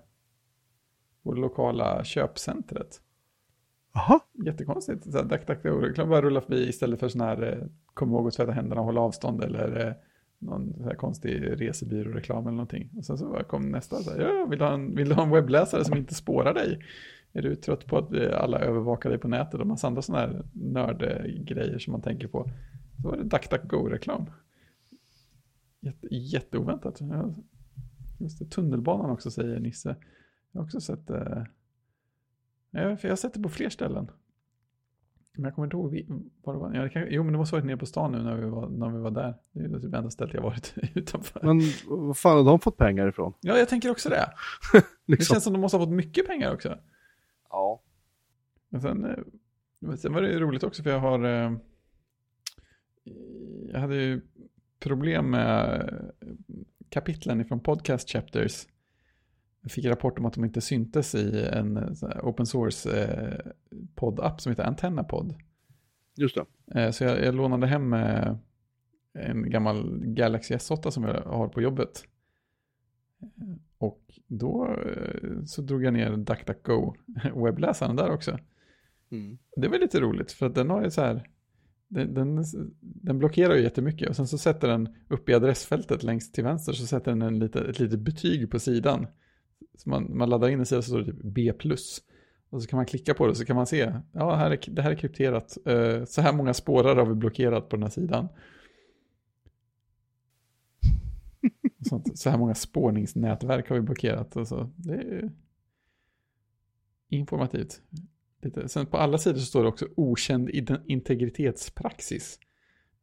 [1.24, 3.02] det lokala köpcentret.
[3.98, 4.20] Aha.
[4.46, 5.04] Jättekonstigt.
[5.04, 8.52] Så här, DuckDuckGo-reklam bara rullar förbi istället för sån här eh, kom ihåg att tvätta
[8.52, 9.94] händerna och hålla avstånd eller eh,
[10.40, 12.90] någon så här konstig resebyråreklam eller någonting.
[12.98, 15.24] Och sen så kom nästa så här, ja, vill du, ha en, vill du ha
[15.24, 16.86] en webbläsare som inte spårar dig?
[17.34, 20.28] Är du trött på att eh, alla övervakar dig på nätet och massa andra sådana
[20.28, 22.50] här nördgrejer som man tänker på?
[23.02, 24.26] Så var det DuckDuckGo-reklam.
[25.82, 27.02] Jätte, jätteoväntat.
[28.20, 29.96] Just det, tunnelbanan också säger Nisse.
[30.52, 31.48] Jag har också sett det.
[32.82, 34.12] Ja, för jag har sett det på fler ställen.
[35.34, 36.74] Men jag kommer inte ihåg var det var.
[36.74, 38.50] Ja, det kan, jo, men det måste ha varit nere på stan nu när vi
[38.50, 39.36] var, när vi var där.
[39.52, 41.40] Det är det typ enda stället jag varit utanför.
[41.44, 43.34] Men vad fan har de fått pengar ifrån?
[43.42, 44.30] Ja, jag tänker också det.
[44.74, 45.34] Det Liksom.
[45.34, 46.78] känns som de måste ha fått mycket pengar också.
[47.50, 47.82] Ja.
[48.70, 51.24] Men sen, eh, sen var det ju roligt också för jag har...
[51.26, 51.52] eh,
[53.74, 54.22] Jag hade ju
[54.80, 55.82] problem med
[56.22, 56.28] eh,
[56.90, 58.68] kapitlen ifrån podcast chapters.
[59.68, 61.90] Jag fick rapport om att de inte syntes i en eh,
[62.24, 63.52] open source eh,
[63.96, 65.36] poddapp som heter Antenna Pod.
[66.16, 66.82] Just det.
[66.82, 67.94] Eh, Så jag, jag lånade hem
[69.14, 72.04] en gammal Galaxy S8 som jag har på jobbet.
[73.78, 74.78] Och då
[75.46, 76.96] så drog jag ner DuckDuckGo
[77.44, 78.40] webbläsaren där också.
[79.12, 79.38] Mm.
[79.56, 81.30] Det var lite roligt för att den har ju så här,
[81.88, 82.44] den, den,
[82.82, 86.74] den blockerar ju jättemycket och sen så sätter den upp i adressfältet längst till vänster
[86.74, 89.08] så sätter den en lite, ett litet betyg på sidan.
[89.78, 91.54] Så man, man laddar in en sida så står det typ B+.
[92.50, 94.82] Och så kan man klicka på det så kan man se, ja här är, det
[94.82, 98.28] här är krypterat, eh, så här många spårar har vi blockerat på den här sidan.
[101.90, 104.36] Sånt, så här många spårningsnätverk har vi blockerat.
[104.36, 104.70] Och så.
[104.76, 105.32] Det är
[107.10, 107.82] informativt.
[108.42, 108.70] Lite.
[108.70, 110.50] Sen på alla sidor så står det också okänd
[110.86, 112.40] integritetspraxis.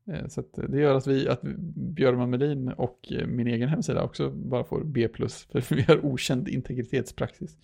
[0.07, 1.43] Eh, Så det gör att vi, att
[1.77, 6.49] Björn Melin och eh, min egen hemsida också bara får B+, för vi har okänd
[6.49, 7.57] integritetspraxis.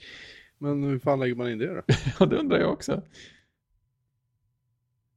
[0.58, 1.82] Men hur fan lägger man in det då?
[2.20, 3.02] Ja, det undrar jag också.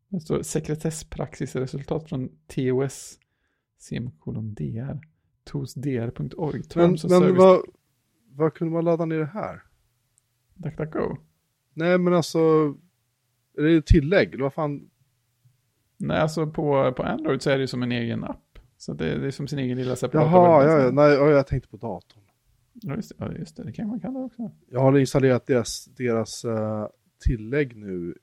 [0.07, 3.19] Det står sekretesspraxisresultat från TOS
[3.80, 4.99] semikolon DR.
[5.43, 6.61] tosdr.org.
[6.76, 7.61] Men, men vad,
[8.32, 9.63] vad kunde man ladda ner det här?
[10.53, 11.17] DuckDuckGo.
[11.74, 12.39] Nej men alltså,
[13.57, 14.39] är det tillägg?
[14.41, 14.89] Vad fan?
[15.97, 18.59] Nej, alltså på, på Android så är det ju som en egen app.
[18.77, 21.47] Så det, det är som sin egen lilla separata Jaha, ja, ja, nej, ja, jag
[21.47, 22.23] tänkte på datorn.
[22.73, 23.15] Ja, just det.
[23.25, 23.63] Ja, just det.
[23.63, 24.51] Det kan man kalla det också.
[24.69, 26.87] Jag har installerat deras, deras eh,
[27.19, 28.17] tillägg nu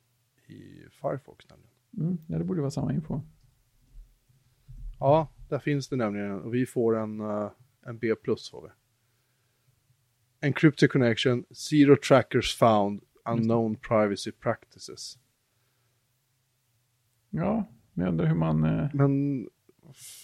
[0.46, 1.70] i Firefox nämligen.
[1.98, 3.20] Mm, ja, det borde vara samma info.
[4.98, 7.50] Ja, där finns det nämligen och vi får en, eh,
[7.86, 8.68] en B plus får vi.
[10.46, 15.18] Encrypted connection, zero trackers found, unknown privacy practices.
[17.30, 19.48] Ja, men jag undrar hur man, eh, Men,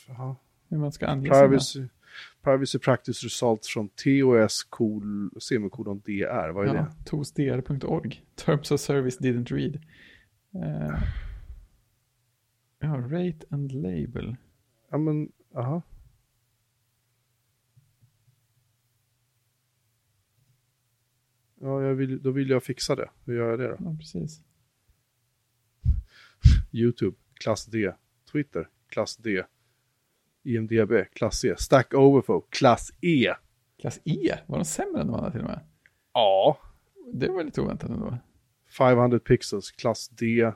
[0.08, 0.36] ja,
[0.68, 1.34] hur man ska ange sina.
[1.40, 1.88] privacy,
[2.42, 7.04] privacy practice results from TOS kol, semikolon DR, vad är Ja, det?
[7.04, 8.22] tosdr.org.
[8.34, 9.74] Terms of service didn't read.
[10.54, 11.02] Eh,
[12.78, 14.36] ja, rate and label.
[14.90, 15.82] Ja men, aha.
[21.60, 23.08] Ja, vill, då vill jag fixa det.
[23.24, 23.76] Hur gör jag det då?
[23.78, 24.40] Ja, precis.
[26.76, 27.92] YouTube, klass D.
[28.32, 29.42] Twitter, klass D.
[30.44, 31.54] IMDB, klass C.
[31.58, 33.34] Stack Overflow, klass E.
[33.80, 35.60] Klass E, var de sämre än de andra till och med?
[36.12, 36.58] Ja.
[37.12, 38.18] Det var lite oväntat ändå.
[38.68, 40.52] 500 pixels, klass D.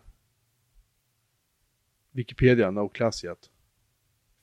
[2.13, 3.51] Wikipedia, no class yet.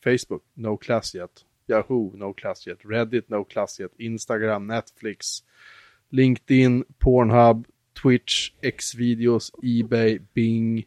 [0.04, 1.46] Facebook, no class yet.
[1.68, 2.80] Yahoo, no class yet.
[2.86, 3.92] Reddit, no class yet.
[4.00, 5.44] Instagram, Netflix.
[6.10, 10.86] LinkedIn, Pornhub, Twitch, Xvideos, Ebay, Bing,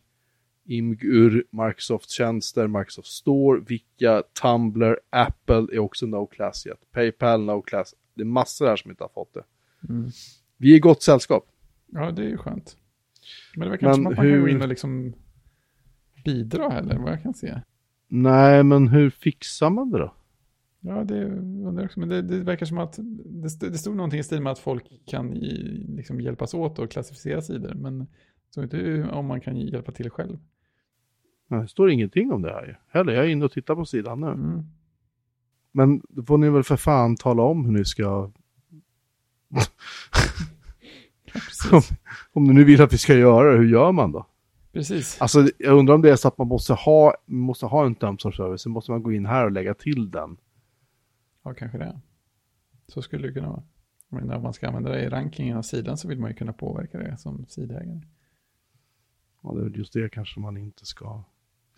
[0.71, 6.91] Imgur, Microsoft-tjänster, Microsoft Store, Vika, Tumblr, Apple är också no class yet.
[6.93, 7.95] Paypal, no class.
[8.15, 9.45] Det är massor här som inte har fått det.
[9.89, 10.11] Mm.
[10.57, 11.47] Vi är i gott sällskap.
[11.87, 12.77] Ja, det är ju skönt.
[13.57, 15.13] Men det verkar inte som att man kan gå hur- in och liksom
[16.25, 17.61] bidra heller, vad jag kan se.
[18.09, 20.15] Nej, men hur fixar man det då?
[20.81, 22.01] Ja, det undrar jag också.
[22.01, 24.59] Men det, det verkar som att det, st- det stod någonting i stil med att
[24.59, 27.75] folk kan i, liksom hjälpas åt och klassificera sidor.
[27.75, 28.07] Men
[28.51, 30.39] Så vet du om man kan hjälpa till själv.
[31.59, 32.75] Det står ingenting om det här ju.
[32.89, 34.27] Heller, jag är inne och tittar på sidan nu.
[34.27, 34.63] Mm.
[35.73, 38.31] Men då får ni väl för fan tala om hur ni ska...
[39.49, 39.63] Ja,
[41.33, 41.91] precis.
[42.33, 44.27] Om ni nu vill att vi ska göra det, hur gör man då?
[44.73, 45.21] precis.
[45.21, 48.23] Alltså jag undrar om det är så att man måste ha, måste ha en terms
[48.63, 50.37] så måste man gå in här och lägga till den.
[51.43, 52.01] Ja, kanske det.
[52.87, 53.63] Så skulle det kunna vara.
[54.09, 56.53] Men om man ska använda det i rankingen av sidan så vill man ju kunna
[56.53, 58.01] påverka det som sidägare.
[59.43, 61.25] Ja, det är just det kanske man inte ska,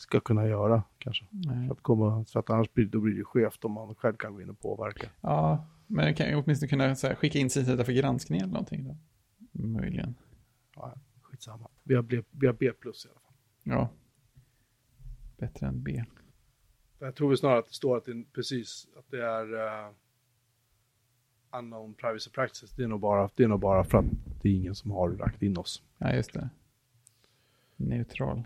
[0.02, 1.24] ska kunna göra kanske.
[1.30, 1.66] Nej.
[1.66, 4.16] För att, komma, för att annars blir, då blir det ju skevt om man själv
[4.16, 5.08] kan gå in och påverka.
[5.20, 8.96] Ja, men kan jag åtminstone kunna här, skicka in sidor för granskning eller någonting då?
[9.52, 10.14] Möjligen.
[10.76, 11.68] Ja, skitsamma.
[11.82, 13.34] Vi har, B, vi har B plus i alla fall.
[13.62, 13.88] Ja.
[15.36, 16.04] Bättre än B.
[16.98, 19.92] Jag tror väl snarare att det står att det, precis, att det är uh,
[21.52, 22.70] unknown privacy practices.
[22.70, 24.04] Det är, nog bara, det är nog bara för att
[24.42, 25.82] det är ingen som har lagt in oss.
[25.98, 26.50] Ja, just det.
[27.76, 28.42] Neutral.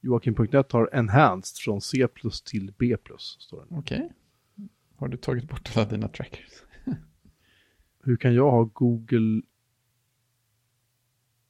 [0.00, 3.38] Joakim.net har enhanced från C plus till B plus.
[3.68, 4.12] Okej.
[4.96, 6.62] Har du tagit bort alla dina trackers?
[8.02, 9.42] Hur kan jag ha Google...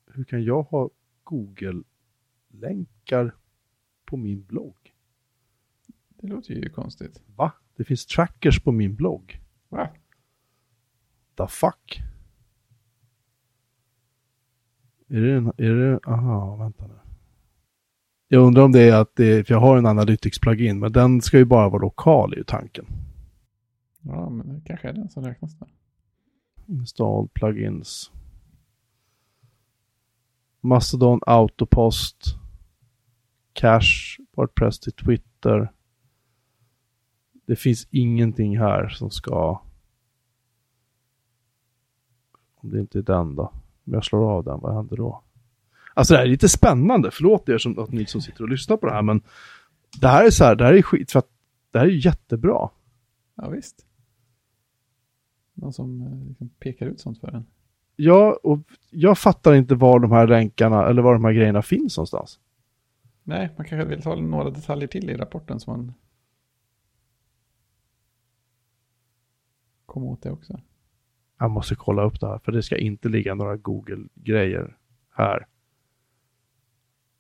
[0.07, 0.91] Hur kan jag ha
[1.25, 3.37] Google-länkar
[4.05, 4.95] på min blogg?
[6.09, 7.23] Det låter ju konstigt.
[7.37, 7.53] Va?
[7.77, 9.41] Det finns trackers på min blogg.
[9.69, 9.89] Va?
[11.35, 12.01] The fuck?
[15.09, 16.99] Är det en, är det, aha, vänta nu.
[18.33, 21.39] Jag undrar om det är att det för jag har en Analytics-plugin, men den ska
[21.39, 22.87] ju bara vara lokal är ju tanken.
[24.01, 25.67] Ja, men det kanske är den som räknas då.
[26.67, 28.11] Install plugins.
[30.61, 32.37] Mastodon, Autopost,
[33.53, 35.73] Cache, Wordpress till Twitter.
[37.47, 39.63] Det finns ingenting här som ska...
[42.55, 43.53] Om det inte är den då.
[43.87, 45.23] Om jag slår av den, vad händer då?
[45.95, 48.77] Alltså det här är lite spännande, förlåt er som, att ni som sitter och lyssnar
[48.77, 49.23] på det här, men
[50.01, 51.29] det här är så här, det här är skit, för att
[51.71, 52.71] det här är jättebra.
[53.35, 53.87] Ja, visst.
[55.55, 57.47] Någon som eh, liksom pekar ut sånt för en.
[57.97, 58.59] Ja, och
[58.91, 62.41] jag fattar inte var de här länkarna, eller var de här grejerna finns någonstans.
[63.23, 65.95] Nej, man kanske vill ta några detaljer till i rapporten så man
[69.87, 70.61] kommer åt det också.
[71.39, 74.77] Jag måste kolla upp det här, för det ska inte ligga några Google-grejer
[75.11, 75.47] här.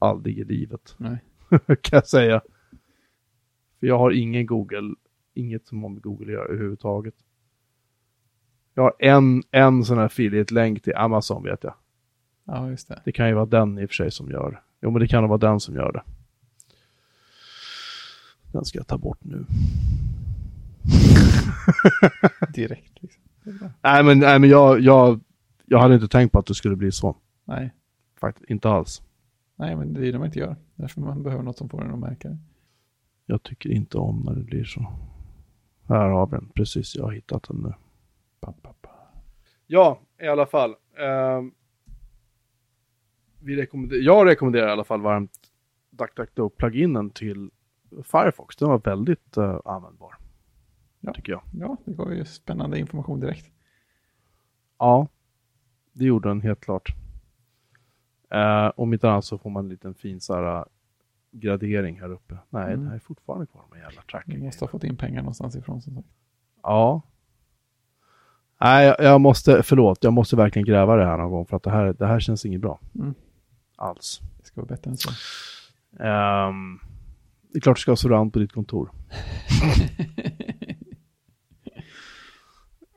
[0.00, 1.18] Aldrig i livet, Nej.
[1.66, 2.40] kan jag säga.
[3.80, 4.94] För jag har ingen Google,
[5.34, 7.14] inget som har med Google att göra överhuvudtaget.
[8.74, 11.74] Jag har en, en sån här affiliate-länk till Amazon vet jag.
[12.44, 13.02] Ja, just det.
[13.04, 14.62] Det kan ju vara den i och för sig som gör.
[14.80, 16.02] Jo, men det kan vara den som gör det.
[18.52, 19.44] Den ska jag ta bort nu.
[22.54, 23.22] Direkt liksom.
[23.82, 25.20] Nej, men, nej, men jag, jag,
[25.66, 27.16] jag hade inte tänkt på att det skulle bli så.
[27.44, 27.74] Nej.
[28.20, 29.02] Faktiskt inte alls.
[29.60, 30.56] Nej, men det är det man inte gör.
[30.74, 32.38] Därför man behöver något som får en att märka det.
[33.26, 34.92] Jag tycker inte om när det blir så.
[35.88, 36.48] Här har vi den.
[36.54, 37.74] Precis, jag har hittat den nu.
[38.40, 38.90] Pa, pa, pa.
[39.66, 40.74] Ja, i alla fall.
[40.98, 41.52] ehm,
[43.40, 45.38] vi rekommenderar, jag rekommenderar i alla fall varmt
[45.90, 47.50] DuckDuckDo-pluginen till
[48.04, 48.56] Firefox.
[48.56, 50.14] Den var väldigt eh, användbar.
[51.00, 51.14] Ja.
[51.14, 51.42] Tycker jag.
[51.52, 53.46] Ja, det gav ju spännande information direkt.
[54.78, 55.08] Ja,
[55.92, 56.94] det gjorde den helt klart.
[58.34, 60.64] Uh, om inte annat så får man en liten fin så uh,
[61.32, 62.38] gradering här uppe.
[62.50, 62.80] Nej, Mm.
[62.82, 64.44] det här är fortfarande kvar med jävla tracking.
[64.44, 66.08] måste ha fått in pengar någonstans ifrån som sagt.
[66.62, 67.02] Ja.
[68.60, 71.62] Nej, jag, jag måste, förlåt, jag måste verkligen gräva det här någon gång för att
[71.62, 72.80] det här, det här känns inget bra.
[72.94, 73.14] Mm.
[73.76, 74.20] Alls.
[74.38, 75.10] Det ska vara bättre än så.
[76.04, 76.80] Ehm,
[77.52, 78.90] det är klart du ska ha surround på ditt kontor.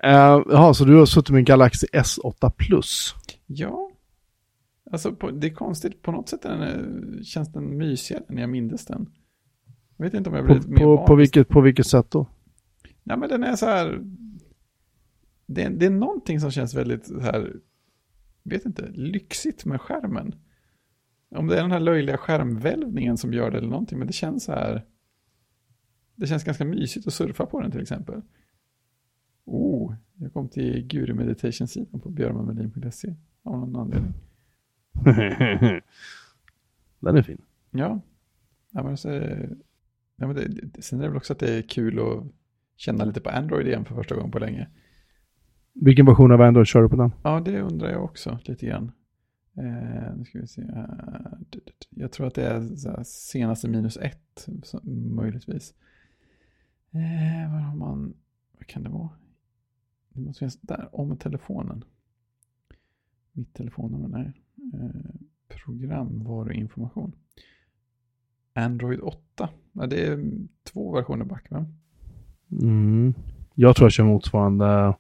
[0.06, 3.16] Uh, jaha, så du har suttit med en Galaxy S8 Plus?
[3.46, 3.90] ja,
[4.94, 6.02] alltså på, det är konstigt.
[6.02, 9.10] På något sätt den, eh, känns den mysigare än jag mindes den.
[9.98, 12.28] Jag vet inte om jag På, blivit mer på, på, vilket, på vilket sätt då?
[13.04, 14.02] Nej, men den är så här.
[15.46, 17.56] Det, det är någonting som känns väldigt så här.
[18.44, 20.36] Vet inte, lyxigt med skärmen.
[21.36, 24.44] Om det är den här löjliga skärmvälvningen som gör det eller någonting, men det känns
[24.44, 24.86] så här.
[26.16, 28.22] Det känns ganska mysigt att surfa på den till exempel.
[29.46, 34.14] Oh, jag kom till Guru Meditation-sidan på björnmanmelin.se av någon anledning.
[37.00, 37.42] Den är fin.
[37.72, 38.02] Ja,
[38.72, 39.10] ja men, så,
[40.16, 42.24] ja, men det, sen är det väl också att det är kul att
[42.76, 44.68] känna lite på Android igen för första gången på länge.
[45.74, 47.12] Vilken version av Android kör du på den?
[47.24, 48.92] Ja, det undrar jag också lite grann.
[49.58, 50.62] Eh, nu ska vi se.
[51.90, 54.48] Jag tror att det är senaste minus ett,
[54.84, 55.74] möjligtvis.
[56.92, 58.14] Eh, vad har man?
[58.58, 59.10] Vad kan det vara?
[60.10, 61.84] Det måste finnas där, om telefonen.
[63.32, 64.43] Mitt telefonnummer, nej.
[64.74, 65.12] Eh,
[65.66, 67.16] Programvaruinformation.
[68.54, 69.50] Android 8.
[69.72, 70.32] Ja, det är
[70.64, 71.66] två versioner back va?
[72.62, 73.14] Mm.
[73.54, 74.96] Jag tror jag kör motsvarande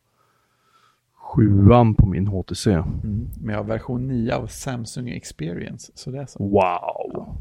[1.13, 2.71] sjuan på min HTC.
[2.71, 3.29] Mm.
[3.41, 5.91] Men jag har version 9 av Samsung Experience.
[5.95, 6.43] Så det är så.
[6.43, 7.11] Wow!
[7.13, 7.37] Ja.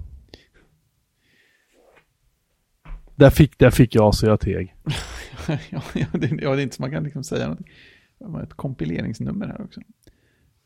[3.14, 4.74] Där, fick, där fick jag så jag teg.
[5.48, 7.72] ja, ja, det, ja, det är inte så man kan liksom säga någonting.
[8.18, 9.80] Det var ett kompileringsnummer här också.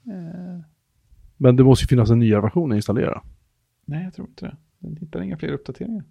[0.07, 0.61] Eh,
[1.37, 3.23] Men det måste ju finnas en nyare version att installera.
[3.85, 4.57] nej, jag tror inte det.
[4.79, 6.05] Den hittar inga fler uppdateringar.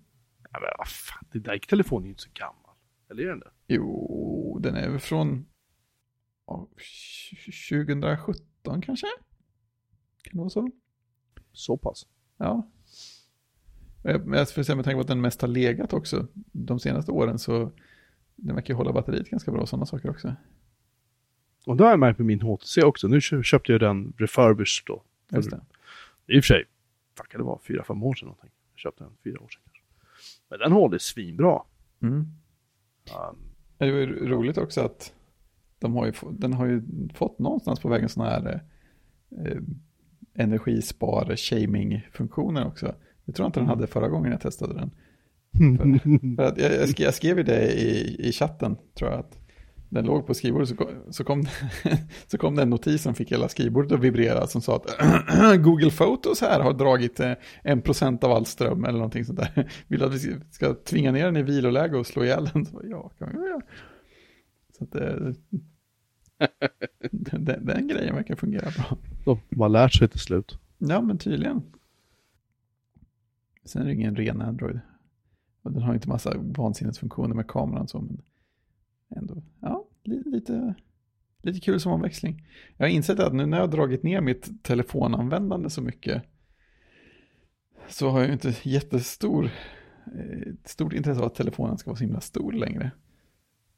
[0.51, 2.75] Ja, men vad fan, det där telefonen är ju inte så gammal.
[3.09, 3.51] Eller är den det?
[3.67, 5.45] Jo, den är väl från
[6.47, 6.67] ja,
[7.69, 9.07] 2017 kanske?
[10.23, 10.69] Kan det vara så?
[11.51, 12.07] Så pass.
[12.37, 12.67] Ja.
[14.03, 16.79] Eh, Men jag får säga med tanke på att den mest har legat också de
[16.79, 17.71] senaste åren så
[18.35, 20.35] den verkar ju hålla batteriet ganska bra och sådana saker också.
[21.65, 23.07] Och då har jag märkt på min HTC också.
[23.07, 25.03] Nu kö- köpte jag den refurbished då.
[25.31, 25.61] Just det.
[26.27, 26.63] I och för sig,
[27.17, 28.49] vad kan det vara, fyra, fem år sedan någonting.
[28.73, 29.83] Jag köpte den fyra år sedan kanske.
[30.49, 31.61] Men den håller svinbra.
[32.01, 32.15] Mm.
[32.15, 32.27] Um,
[33.77, 35.13] Det var ju roligt också att
[35.79, 36.81] de har ju, den har ju
[37.13, 38.61] fått någonstans på vägen sådana här
[39.45, 39.57] eh,
[40.33, 42.95] energispar-shaming-funktioner också.
[43.25, 44.91] Jag tror inte den hade förra gången jag testade den.
[46.35, 49.19] För att jag, jag, skrev, jag skrev ju det i, i chatten, tror jag.
[49.19, 49.39] att
[49.89, 51.45] Den låg på skrivbordet så kom, så kom,
[52.27, 54.97] så kom det en notis som fick hela skrivbordet att vibrera som sa att
[55.63, 57.33] Google Photos här har dragit eh,
[57.63, 59.69] en procent av all ström eller någonting sånt där.
[59.87, 62.65] Vill att vi ska- tvinga ner den i viloläge och slå ihjäl den?
[62.71, 63.61] Så, ja, kan vi göra.
[64.77, 65.33] Så att eh,
[67.11, 68.97] den, den grejen verkar fungera bra.
[69.49, 70.59] de har lärt sig till slut.
[70.77, 71.61] Ja, men tydligen.
[73.65, 74.79] Sen är det ingen ren Android.
[75.63, 78.21] Den har inte massa vansinnesfunktioner med kameran så, men
[79.15, 80.75] ändå, ja, li, lite,
[81.41, 82.47] lite kul som omväxling.
[82.77, 86.23] Jag har insett att nu när jag har dragit ner mitt telefonanvändande så mycket
[87.87, 89.45] så har jag ju inte jättestor,
[90.05, 92.91] eh, stort intresse av att telefonen ska vara så himla stor längre.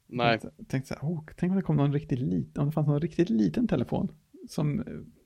[0.07, 0.39] Nej.
[0.41, 2.88] Jag tänkte, så här, oh, tänk om det kom någon riktigt liten, om det fanns
[2.88, 4.11] någon riktigt liten telefon
[4.49, 4.83] som,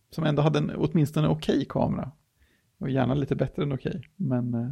[0.09, 2.11] som ändå hade en åtminstone okej kamera.
[2.77, 4.71] Och gärna lite bättre än okej, men eh,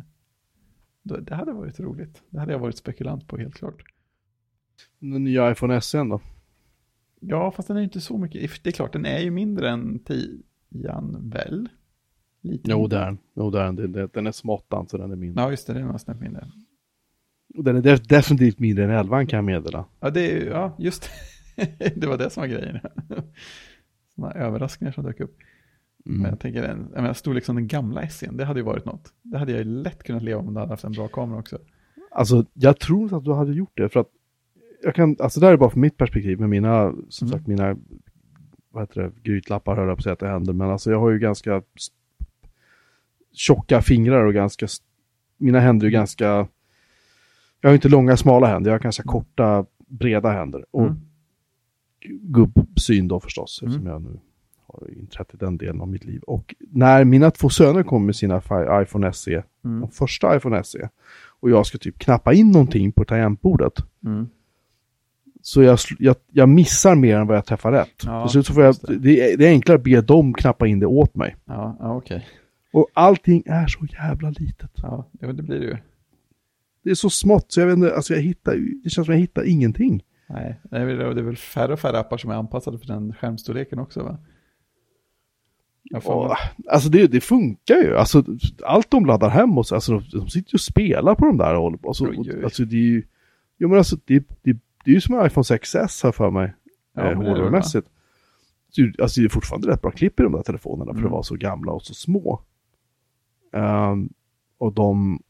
[1.03, 2.23] då, det hade varit roligt.
[2.29, 3.83] Det hade jag varit spekulant på helt klart.
[4.99, 6.21] Den nya iPhone SE då?
[7.19, 8.63] Ja, fast den är ju inte så mycket.
[8.63, 10.27] Det är klart, den är ju mindre än 10
[11.19, 11.69] väl?
[12.41, 13.17] Lite Jo, det är den.
[13.35, 13.75] Jo, det är den.
[13.75, 15.43] Det- det- Den är som åttan, så den är mindre.
[15.43, 16.47] Ja, just det, den var snäpp mindre.
[17.57, 19.85] Och Den är def- definitivt mindre än elvan kan jag meddela.
[19.99, 21.09] Ja, det är ja, just
[21.95, 22.07] det.
[22.07, 22.79] var det som var grejen.
[24.15, 25.37] Sådana överraskningar som dök upp.
[26.05, 26.29] Men Mm.
[26.29, 29.13] jag tänker, en, jag menar, storlek som den gamla SE'n, det hade ju varit något.
[29.21, 31.57] Det hade jag ju lätt kunnat leva om du hade haft en bra kamera också.
[32.11, 34.09] Alltså, jag tror inte att du hade gjort det, för att
[34.83, 37.37] jag kan, alltså det här är bara från mitt perspektiv med mina, som Mm.
[37.39, 37.77] sagt, mina,
[38.71, 40.99] vad heter det, grytlappar höll jag på att säga att det händer, men alltså jag
[40.99, 41.61] har ju ganska
[43.33, 44.67] tjocka fingrar och ganska,
[45.37, 46.47] mina händer är ju ganska,
[47.61, 50.65] jag har inte långa smala händer, jag har ganska korta breda händer.
[50.71, 50.97] Och Mm.
[52.21, 53.69] gubbsyn då förstås, Mm.
[53.73, 54.19] eftersom jag nu
[54.67, 56.21] har inträtt i den delen av mitt liv.
[56.21, 58.37] Och när mina två söner kom med sina
[58.81, 59.79] iPhone SE, Mm.
[59.81, 60.89] de första iPhone SE,
[61.39, 63.73] och jag ska typ knappa in någonting på tangentbordet,
[64.05, 64.27] Mm.
[65.49, 68.03] Så jag, jag, jag missar mer än vad jag träffar rätt.
[68.05, 68.97] Ja, Till slut så får jag, det.
[69.37, 69.45] det.
[69.45, 71.35] är, enklare att be dem knappa in det åt mig.
[71.45, 72.27] Ja, ja okej.
[72.73, 74.71] Och allting är så jävla litet.
[74.75, 75.77] Ja, det, blir det ju.
[76.83, 79.21] Det är så smått så jag vet inte, alltså jag hittar, det känns som jag
[79.21, 80.03] hittar ingenting.
[80.29, 84.03] Nej, det är, väl, färre och färre appar som är anpassade för den skärmstorleken också
[84.03, 84.17] va?
[86.03, 86.35] Och,
[86.67, 87.97] alltså det, det funkar ju.
[87.97, 88.23] Alltså
[88.63, 91.37] allt de laddar hem och så, alltså de, de sitter ju och spelar på de
[91.37, 91.79] där och.
[91.87, 92.43] Alltså, oj.
[92.43, 93.03] alltså det är ju,
[93.57, 96.53] jo men alltså det, det, det är ju som en iPhone 6S här för mig.
[96.93, 97.87] Ja, eh, hårdvarumässigt.
[98.69, 101.05] Så, Alltså det är fortfarande rätt bra klipp i de där telefonerna för Mm.
[101.05, 102.41] att vara så gamla och så små.
[103.53, 104.09] Ehm,
[104.57, 105.21] och de,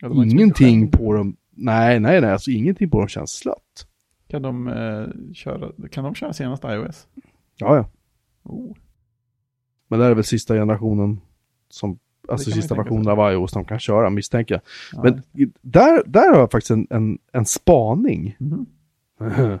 [0.00, 3.86] Ja, de ingenting på dem, nej nej nej, alltså ingenting på dem känns slött.
[4.28, 7.08] Kan de, eh, köra, kan de köra senast iOS?
[7.56, 7.90] Ja ja,
[8.42, 8.76] Oh.
[9.88, 11.20] men det här är väl sista generationen
[11.68, 11.98] som,
[12.28, 14.62] alltså sista versionen av iOS de kan köra misstänker jag.
[14.92, 15.02] Ja.
[15.02, 15.22] Men
[15.60, 18.36] där, där har jag faktiskt en, en, en spaning.
[18.38, 18.66] Mhm.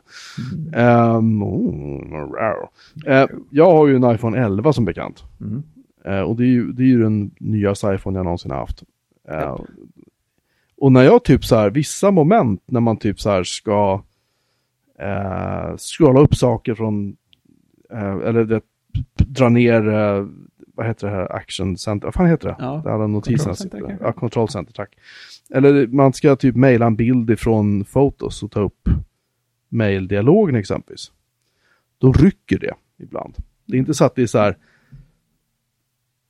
[0.72, 2.68] Ehm, oh.
[3.06, 5.24] Eh, jag har ju en iPhone 11 som bekant.
[5.40, 5.62] Mm.
[6.04, 8.82] Eh, och det är, ju, det är ju den nyaste iPhone jag någonsin har haft.
[9.28, 9.58] Eh,
[10.76, 14.02] och när jag typ så här, vissa moment när man typ så här ska
[14.98, 17.16] eh, scrolla upp saker från,
[18.24, 18.60] eller det,
[19.16, 19.82] dra ner,
[20.74, 22.56] vad heter det här, action center, vad fan heter det?
[22.58, 23.98] Ja, Där alla notiserna sitter.
[24.00, 24.96] Ja, control center, tack.
[25.50, 28.88] Eller man ska typ mejla en bild ifrån Photos och ta upp
[29.68, 31.12] maildialogen exempelvis.
[31.98, 33.34] Då rycker det ibland.
[33.66, 34.56] Det är inte så att det är så här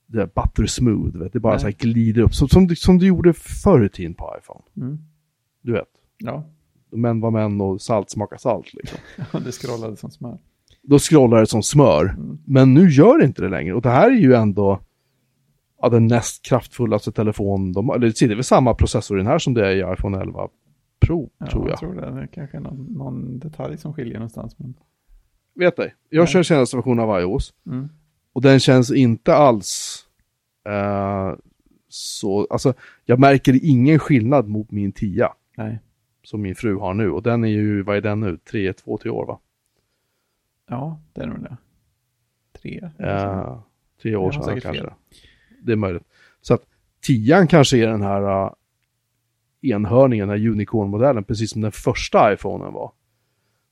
[0.07, 1.59] det är butter smooth, vet, det bara Nej.
[1.59, 2.33] så här glider upp.
[2.35, 4.61] Som, som, du- som du gjorde förr i tiden på iPhone.
[4.77, 4.97] Mm.
[5.61, 5.87] Du vet,
[6.17, 6.43] Ja,
[6.91, 8.73] män var män och salt smakar salt.
[8.73, 8.99] Liksom.
[9.43, 10.37] det scrollade som smör.
[10.87, 12.05] Då scrollar det som smör.
[12.05, 12.37] Mm.
[12.45, 13.73] Men nu gör det inte det längre.
[13.73, 14.79] Och det här är ju ändå
[15.81, 17.97] ja, den näst kraftfullaste telefon de har.
[17.97, 20.47] Det är väl samma processor i den här som det är i iPhone 11
[20.99, 21.79] Pro, Ja, tror jag.
[21.79, 22.11] tror det.
[22.11, 24.59] Det är kanske någon, någon detalj som skiljer någonstans.
[24.59, 24.73] Men...
[25.55, 25.95] Vet dig.
[26.09, 26.27] Jag Nej.
[26.27, 27.53] kör senaste versionen av iOS.
[27.65, 27.89] Mm.
[28.33, 30.03] Och den känns inte alls
[30.67, 31.33] eh,
[31.87, 32.73] så, alltså
[33.05, 35.27] jag märker ingen skillnad mot min 10
[35.57, 35.79] Nej.
[36.23, 37.11] som min fru har nu.
[37.11, 38.37] Och den är ju, vad är den nu?
[38.37, 39.39] Tre, två, tre år va?
[40.67, 41.57] Ja, det är nog det.
[42.61, 42.89] Tre.
[42.99, 43.59] Eh,
[44.01, 44.73] tre år sedan kanske.
[44.73, 44.91] fel.
[45.61, 46.03] Det är möjligt.
[46.41, 46.61] Så att
[47.01, 48.51] tian kanske är den här uh,
[49.61, 52.91] enhörningen, den här unicorn-modellen, precis som den första iPhonen var.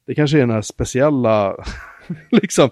[0.05, 1.55] Det kanske är den här speciella,
[2.31, 2.69] liksom,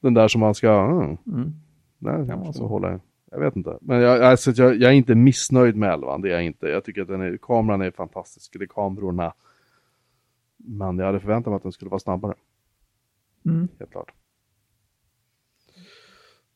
[0.00, 1.52] den där som man ska, mm, Mm.
[1.98, 2.66] nej, Kan ska så.
[2.66, 3.00] hålla.
[3.30, 3.78] Jag vet inte.
[3.80, 6.66] Men jag, alltså, jag, jag är inte missnöjd med 11, det är jag inte.
[6.66, 9.32] Jag tycker att den är, kameran är fantastisk, det är kamerorna.
[10.56, 12.34] Men jag hade förväntat mig att den skulle vara snabbare,
[13.46, 13.68] Mm.
[13.78, 14.10] helt klart.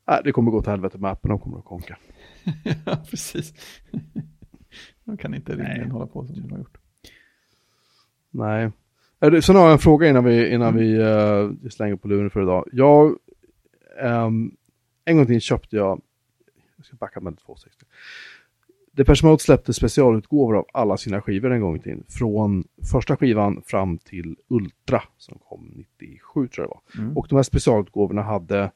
[0.08, 1.98] Nej, det kommer gå till helvete med appen, de kommer att konka.
[2.86, 3.54] ja, precis.
[5.04, 6.78] Man kan inte rimligen hålla på som de har gjort.
[8.30, 8.70] Nej.
[9.42, 10.80] Sen har jag en fråga innan vi, innan Mm.
[10.80, 11.00] vi
[11.64, 12.68] eh, slänger på luren för idag.
[12.72, 13.18] Jag,
[14.00, 14.56] ehm,
[15.04, 16.02] en gång till köpte jag,
[16.76, 17.84] jag ska backa med 260.
[18.96, 22.04] Depeche Mode släppte specialutgåvor av alla sina skivor en gång i tiden.
[22.08, 27.04] Från första skivan fram till Ultra som kom 97 tror jag det var.
[27.04, 27.16] Mm.
[27.16, 28.70] Och de här specialutgåvorna hade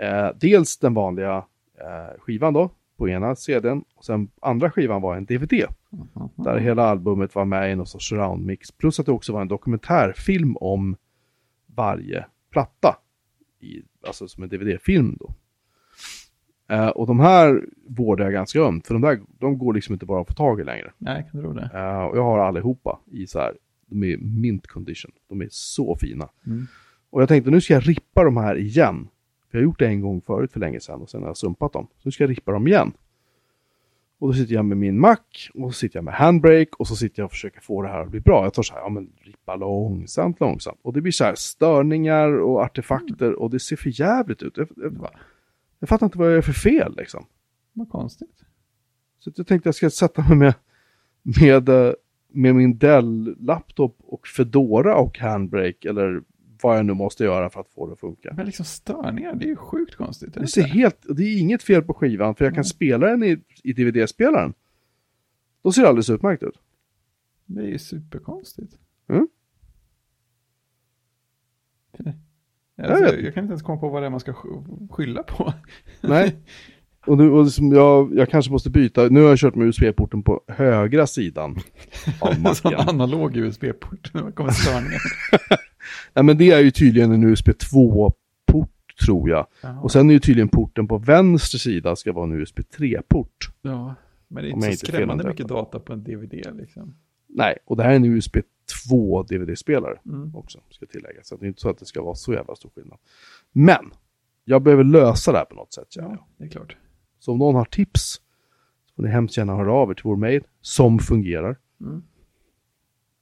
[0.00, 1.36] eh, dels den vanliga
[1.80, 5.64] eh, skivan då på ena CDn och sen andra skivan var en DVD.
[5.90, 6.28] Mhm.
[6.36, 8.72] Där hela albumet var med i någon sorts surround-mix.
[8.78, 10.96] Plus att det också var en dokumentärfilm om
[11.66, 12.96] varje platta.
[13.60, 15.34] I, alltså som en DVD-film då.
[16.68, 18.86] Eh, och de här vårdar jag ganska ömt.
[18.86, 20.92] För de där de går liksom inte bara att få tag i längre.
[20.98, 21.70] Nej, jag kan tro det.
[21.74, 23.54] Eh, och jag har allihopa i så här.
[23.86, 25.10] De är mint condition.
[25.28, 26.28] De är så fina.
[26.46, 26.66] Mm.
[27.10, 29.08] Och jag tänkte nu ska jag rippa de här igen.
[29.50, 31.36] För jag har gjort det en gång förut för länge sedan och sen har jag
[31.36, 31.86] sumpat dem.
[31.96, 32.92] Så nu ska jag rippa dem igen.
[34.18, 35.16] Och då sitter jag med min Mac
[35.54, 38.00] och så sitter jag med Handbrake och så sitter jag och försöker få det här
[38.00, 38.44] att bli bra.
[38.44, 40.78] Jag tar så här, ja men rippa långsamt, långsamt.
[40.82, 44.56] Och det blir så här störningar och artefakter och det ser för jävligt ut.
[44.56, 45.10] Jag, jag?
[45.78, 47.26] Jag fattar inte vad jag gör för fel liksom.
[47.72, 48.44] Vad konstigt.
[49.18, 50.54] Så jag tänkte jag ska sätta mig med,
[51.40, 51.92] med, eh,
[52.28, 56.22] med min Dell-laptop och Fedora och Handbrake eller
[56.62, 58.34] vad jag nu måste göra för att få det att funka.
[58.36, 60.36] Men liksom störningar, det är ju sjukt konstigt.
[60.36, 62.64] är Det ser helt, det är inget fel på skivan för jag kan Mm.
[62.64, 64.54] spela den i, i DVD-spelaren.
[65.62, 66.58] Då ser det alldeles utmärkt ut.
[67.46, 68.78] Det är ju superkonstigt.
[69.08, 69.28] Mm.
[72.82, 75.22] Alltså, jag, jag kan inte ens komma på vad det är man ska sk- skylla
[75.22, 75.52] på.
[76.00, 76.36] Nej.
[77.06, 80.22] Och, nu, och liksom jag, jag kanske måste byta, nu har jag kört med USB-porten
[80.22, 81.56] på högra sidan
[82.20, 82.74] av En macken.
[82.88, 85.00] analog USB-port när man kommer störningar.
[86.14, 88.70] Nej men det är ju tydligen en USB 2-port
[89.04, 89.46] tror jag.
[89.62, 89.80] Jaha.
[89.80, 93.50] Och sen är ju tydligen porten på vänster sida ska vara en USB 3-port.
[93.62, 93.94] Ja,
[94.28, 96.94] men det är inte så skrämmande mycket data på en DVD liksom.
[97.28, 98.36] Nej, och det här är en USB
[98.88, 100.36] 2 DVD-spelare Mm.
[100.36, 101.28] också, ska tilläggas.
[101.28, 102.98] Så det är inte så att det ska vara så jävla stor skillnad.
[103.52, 103.90] Men,
[104.44, 106.16] jag behöver lösa det här på något sätt känner jag.
[106.18, 106.76] Ja, det är klart.
[107.18, 108.20] Så om någon har tips
[108.86, 111.56] så får ni hemskt gärna höra av er till vår mail som fungerar.
[111.80, 112.02] Mm.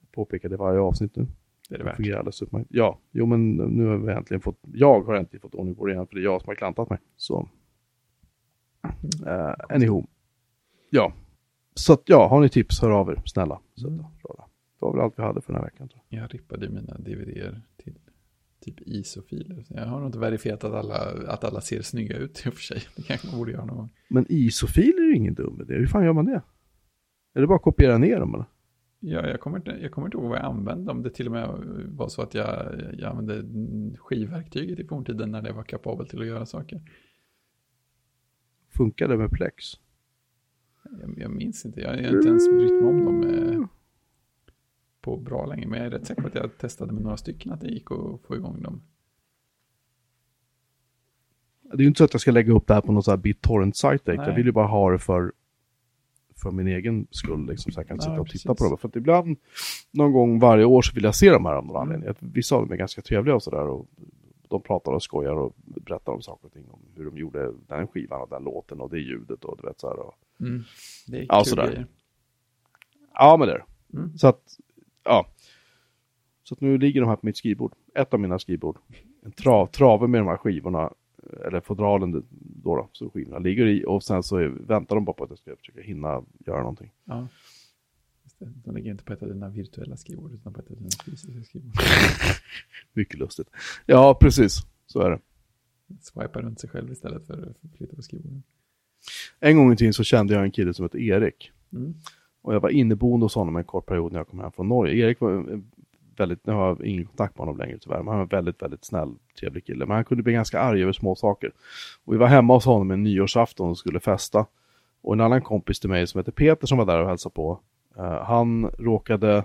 [0.00, 1.26] Jag påpekar det varje avsnitt nu.
[1.68, 1.96] Det är det värt.
[1.96, 2.66] fungerar alldeles utmärkt.
[2.70, 5.92] Ja, jo men nu har vi äntligen fått, jag har äntligen fått ordning på det
[5.92, 6.98] igen för det är jag som har klantat mig.
[7.16, 7.48] Så,
[9.26, 10.06] uh, anywho.
[10.90, 11.12] Ja,
[11.74, 13.60] så att ja, har ni tips hör av er, snälla.
[13.74, 14.04] Så, Mm.
[14.84, 15.88] Var väl allt vi hade för den här veckan.
[15.88, 17.94] Tror Jag rippade ju mina DVDer till
[18.60, 19.64] typ ISO-filer.
[19.68, 20.94] Jag har nog inte verifierat att alla,
[21.28, 22.82] att alla ser snygga ut i och för sig.
[22.96, 23.90] Det kanske man borde göra någon gång.
[24.08, 24.14] jag.
[24.14, 25.74] Men ISO-filer är ingen dum idé.
[25.74, 26.42] Hur fan gör man det?
[27.34, 28.46] Är det bara att kopiera ner dem eller?
[29.00, 30.92] Ja, jag kommer, inte, jag kommer inte ihåg vad jag använde.
[30.92, 31.48] Om det till och med
[31.88, 33.44] var så att jag, jag använde
[33.98, 36.82] skivverktyget i forntiden när det var kapabel till att göra saker.
[38.76, 39.64] Funkar det med Plex?
[41.00, 43.66] Jag, jag minns inte, jag har inte ens brytt mig om dem eh,
[45.04, 45.66] på bra länge.
[45.66, 47.90] Men jag är rätt säker på att jag testade med några stycken att det gick
[47.90, 48.82] att få igång dem.
[51.62, 53.12] Det är ju inte så att jag ska lägga upp det här på någon sån
[53.12, 54.02] här BitTorrent-sajt.
[54.04, 55.32] Jag vill ju bara ha det för,
[56.42, 58.42] för min egen skull, liksom, så jag kan Ja, sitta och precis.
[58.42, 58.78] titta på dem.
[58.78, 59.36] För att ibland,
[59.90, 61.94] någon gång varje år så vill jag se de här av någon Mm.
[61.94, 62.30] anledning.
[62.32, 63.66] Vissa av dem är ganska trevliga och sådär.
[63.68, 63.86] Och
[64.48, 66.64] de pratar och skojar och berättar om saker och ting.
[66.70, 69.80] Om hur de gjorde den skivan och den låten och det ljudet och du vet
[69.80, 69.98] så här.
[69.98, 70.14] Och...
[70.40, 70.62] Mm.
[71.06, 71.66] Det är Ja, kul sådär.
[71.66, 71.86] grejer.
[73.14, 73.64] Ja, men det är.
[73.94, 74.18] Mm.
[74.18, 74.58] Så att,
[75.04, 75.26] ja.
[76.42, 77.72] Så nu ligger de här på mitt skrivbord.
[77.94, 78.78] Ett av mina skrivbord.
[79.22, 80.92] En trav, trave med de här skivorna.
[81.46, 85.24] Eller fodralen då, då så skivorna ligger i och sen så väntar de bara på
[85.24, 86.92] att jag ska försöka hinna göra någonting.
[87.04, 87.28] Ja.
[88.38, 91.44] De ligger inte på ett av dina virtuella skrivbord utan på ett av dina fysiska
[91.44, 91.72] skrivbord.
[92.92, 93.48] Mycket lustigt.
[93.86, 94.58] Ja, precis.
[94.86, 95.20] Så är det.
[96.00, 98.42] Swipa runt sig själv istället för att flytta på skrivborden.
[99.40, 101.50] En gång i tiden så kände jag en kille som hette Erik.
[101.72, 101.94] Mm.
[102.44, 104.94] Och jag var inneboende hos honom en kort period när jag kom hem från Norge.
[104.94, 105.60] Erik var
[106.16, 108.62] väldigt, nu har jag ingen kontakt med honom längre tyvärr, men han var en väldigt,
[108.62, 109.86] väldigt snäll, trevlig kille.
[109.86, 111.52] Men han kunde bli ganska arg över små saker.
[112.04, 114.46] Och vi var hemma hos honom en nyårsafton och skulle festa.
[115.02, 117.60] Och en annan kompis till mig som heter Peter som var där och hälsade på,
[117.96, 119.44] eh, han råkade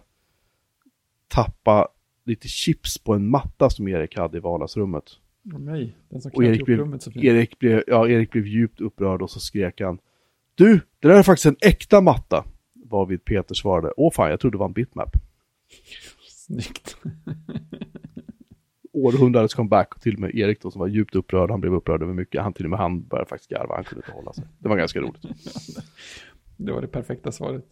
[1.28, 1.88] tappa
[2.26, 5.04] lite chips på en matta som Erik hade i vardagsrummet.
[5.54, 7.26] Och mig, den som Och Erik blev, rummet så fint.
[7.26, 10.00] Erik, blev, ja, Erik blev djupt upprörd och så skrek han
[10.56, 12.46] Du, det där är faktiskt en äkta matta.
[12.90, 15.10] Varvid Peter svarade, åh fan, jag trodde det var en bitmap.
[16.28, 16.98] Snyggt.
[18.94, 22.04] Århundradets comeback och till och med Erik då som var djupt upprörd, han blev upprörd
[22.04, 22.42] över mycket.
[22.42, 24.44] Han till och med han började faktiskt garva, han kunde inte hålla sig.
[24.60, 25.22] Det var ganska roligt.
[26.58, 27.66] Det var det perfekta svaret.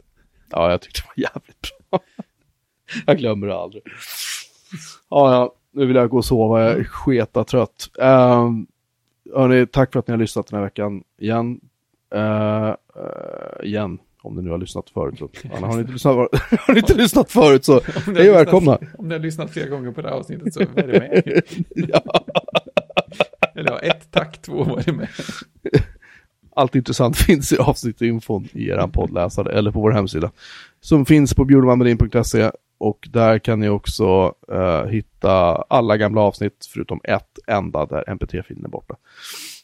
[0.49, 1.99] Ja, jag tyckte det var jävligt bra.
[3.05, 3.83] Jag glömmer det aldrig.
[5.09, 7.89] Ja, ja, nu vill jag gå och sova, jag är sketa trött.
[7.95, 8.67] Um,
[9.33, 11.61] hörni, tack för att ni har lyssnat den här veckan igen.
[12.15, 15.19] Uh, uh, igen, om ni nu har lyssnat förut.
[15.19, 15.29] Så.
[15.57, 16.15] Anna, har, ni inte lyssnat,
[16.59, 17.81] har ni inte lyssnat förut så
[18.15, 18.77] hej och välkomna.
[18.97, 21.41] Om ni har lyssnat flera gånger på det här avsnittet så är det med.
[21.89, 22.01] ja,
[23.55, 25.07] Eller ja, ett tack, två var det med.
[26.55, 30.31] allt intressant finns i avsnittsinfon i er poddläsare eller på vår hemsida.
[30.81, 36.99] Som finns på bjurmanmelin.se och där kan ni också eh, hitta alla gamla avsnitt förutom
[37.03, 38.95] ett enda där mp3-filen är borta.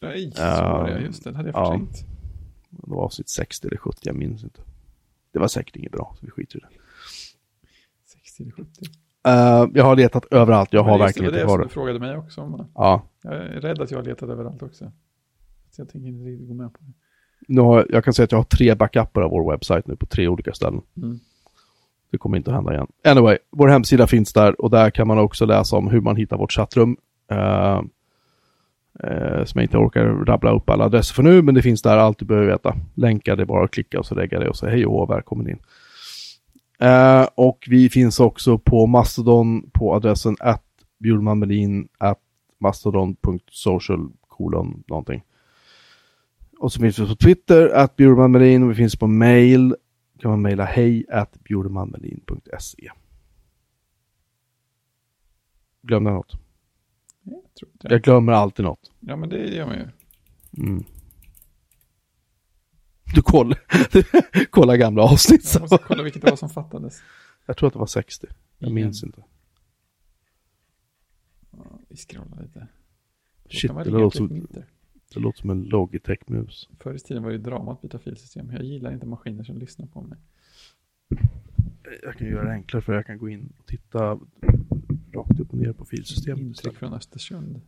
[0.01, 1.79] Nej, så var det, Ehm, just det, hade jag ja.
[2.83, 4.61] Det var avsnitt 60 eller 70, jag minns inte.
[5.31, 6.67] Det var säkert inget bra, så vi skiter i det.
[8.05, 8.69] 60 eller 70.
[9.27, 11.67] Eh, jag har letat överallt, jag har Men verkligen det inte var kvar det som
[11.67, 11.69] det.
[11.69, 12.71] du frågade mig också om.
[12.75, 14.91] Ja, Jag är rädd att jag har letat överallt också.
[15.71, 16.91] Så jag tänker inte riktigt gå med på det.
[17.47, 20.05] nu har, jag kan säga att jag har tre backuper av vår webbsajt nu på
[20.05, 20.81] tre olika ställen.
[20.97, 21.19] Mm.
[22.11, 22.87] Det kommer inte att hända igen.
[23.03, 26.37] Anyway, vår hemsida finns där och där kan man också läsa om hur man hittar
[26.37, 26.97] vårt chattrum.
[27.31, 27.81] Eh,
[28.99, 31.97] eh, som jag inte orkar rabbla upp alla adresser för nu, men det finns där
[31.97, 32.75] allt du behöver veta.
[32.95, 35.49] Länkar, det är bara att klicka och så lägga det och säga hej och välkommen
[35.49, 35.59] in.
[36.79, 40.65] Eh, och vi finns också på Mastodon på adressen att
[40.99, 42.19] bjurmanmelin at
[42.59, 45.23] mastodon.social kolon någonting.
[46.59, 49.75] Och så finns vi på Twitter, att bjurmanmelin och vi finns på mail
[50.19, 52.91] kan man mejla hej at bjurmanmelin.se.
[55.81, 56.42] Glömde jag något?
[57.63, 57.93] Jag tror inte det.
[57.93, 58.91] Jag glömmer alltid något.
[58.99, 59.87] Ja, men det gör man ju.
[60.63, 60.83] Mm.
[63.15, 63.59] Du kollar,
[64.49, 65.51] kollar gamla avsnitt.
[65.53, 67.01] Jag måste kolla vilket det var som fattades.
[67.45, 68.27] Jag tror att det var 60.
[68.57, 68.73] Jag Igen.
[68.73, 69.23] minns inte.
[71.51, 72.67] Ja, vi scrollar lite.
[73.43, 74.47] Då Shit, det ringa låter som-.
[75.13, 76.69] Det låter som en Logitech-mus.
[76.79, 78.51] Förr i tiden var det drama att byta filsystem.
[78.51, 80.19] Jag gillar inte maskiner som lyssnar på mig.
[82.03, 84.19] Jag kan göra det enklare för jag kan gå in och titta
[85.23, 86.39] rakt upp och ner på filsystemet.
[86.41, 87.61] Intryck från Östersund.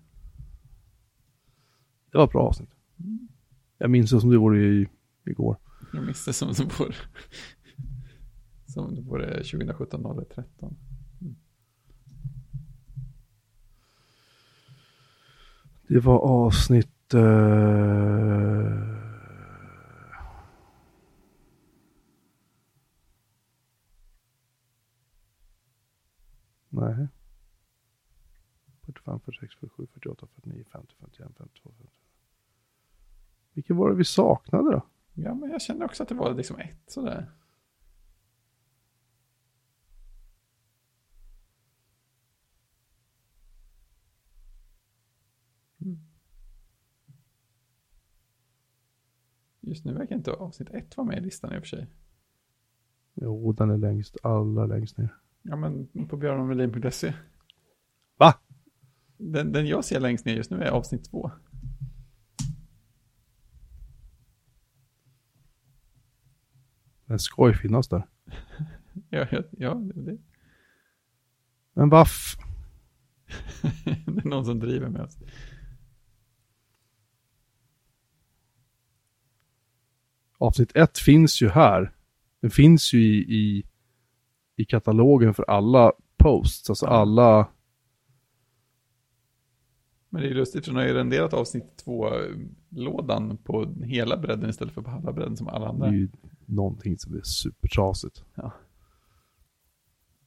[2.11, 2.69] Det var ett bra avsnitt.
[3.77, 4.87] Jag minns det som det vore i,
[5.25, 5.57] igår.
[5.93, 6.95] Jag minns det som det vore,
[8.67, 10.77] som det vore 2017 13.
[15.87, 17.13] Det var avsnitt...
[17.13, 18.95] eh,
[26.69, 27.07] Nej.
[29.05, 32.01] 45, 46, 47, 48, 49, 50, 51, 52, 53.
[33.53, 34.81] Vilken var det vi saknade då?
[35.13, 37.31] Ja, men jag kände också att det var liksom ett sådär.
[45.81, 45.99] Mm.
[49.61, 51.87] Just nu verkar inte avsnitt ett vara med i listan i och för sig.
[53.13, 55.15] Jo, den är längst, allra längst ner.
[55.41, 57.13] Ja, men på björnmelin.se.
[59.17, 61.31] Den, den jag ser längst ner just nu är avsnitt två.
[67.05, 68.07] Den ska ju finnas där.
[69.09, 70.17] Ja, ja, ja det,
[71.73, 72.35] Men vaff.
[73.83, 75.17] det är någon som driver med oss.
[80.37, 81.95] Avsnitt ett finns ju här.
[82.39, 83.63] Den finns ju i, i,
[84.55, 87.49] i katalogen för alla posts, alltså alla...
[90.09, 94.73] Men det är lustigt för de har ju renderat avsnitt två-lådan på hela bredden istället
[94.73, 95.87] för på halva bredden som alla Det andra.
[95.87, 96.09] är ju
[96.45, 98.23] någonting som är supertrasigt.
[98.35, 98.51] Ja,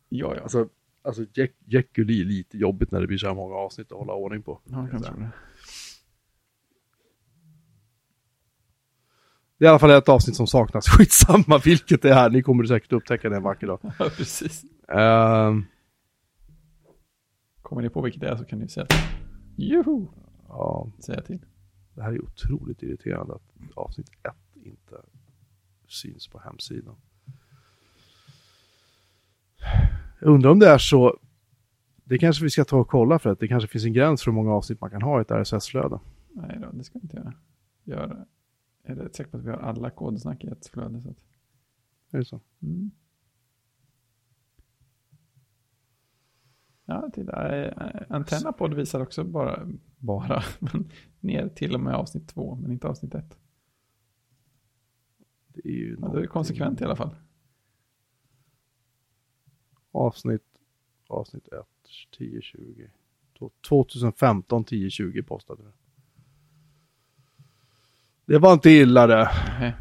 [0.08, 0.36] ja.
[0.42, 0.68] Alltså,
[1.02, 4.12] alltså Jack, Jekyll är lite jobbigt när det blir så här många avsnitt att hålla
[4.12, 4.60] ordning på.
[4.64, 5.30] ja jag kan tro det.
[9.58, 10.88] Det är i alla fall ett avsnitt som saknas.
[10.98, 12.30] Skitsamma vilket det är.
[12.30, 13.80] Ni kommer säkert upptäcka det en vacker dag.
[13.82, 14.64] Ja, precis.
[14.88, 15.64] Ehm,
[17.62, 18.86] Kommer ni på vilket det är så kan ni säga
[19.58, 20.06] Juhu!
[20.48, 21.38] ja, Säga till.
[21.94, 23.42] det här är otroligt irriterande att
[23.74, 24.96] avsnitt ett inte
[25.86, 26.96] syns på hemsidan.
[30.20, 31.18] Jag undrar om det är så.
[32.04, 34.30] Det kanske vi ska ta och kolla för att det kanske finns en gräns för
[34.30, 36.00] hur många avsnitt man kan ha i ett RSS-flöde.
[36.32, 37.32] Nej då, det ska vi inte göra.
[37.84, 38.26] Gör,
[38.84, 41.02] är det säkert på att vi har alla kodsnack i ett flöde?
[41.02, 41.16] Så att,
[42.10, 42.40] Är det så?
[42.62, 42.90] mm.
[46.90, 47.56] Ja, titta.
[47.66, 50.90] eh, Antennapodd visar också bara, bara, men
[51.20, 53.38] ner till och med avsnitt två, men inte avsnitt ett.
[55.48, 57.16] Det är ju Ja, är det någonting- konsekvent i alla fall.
[59.92, 60.60] Avsnitt,
[61.08, 61.66] avsnitt 1,
[62.18, 62.88] 10-20.
[63.68, 65.72] 2015, 10-20 postade det.
[68.24, 69.28] Det var inte illa det.
[69.60, 69.74] Nej.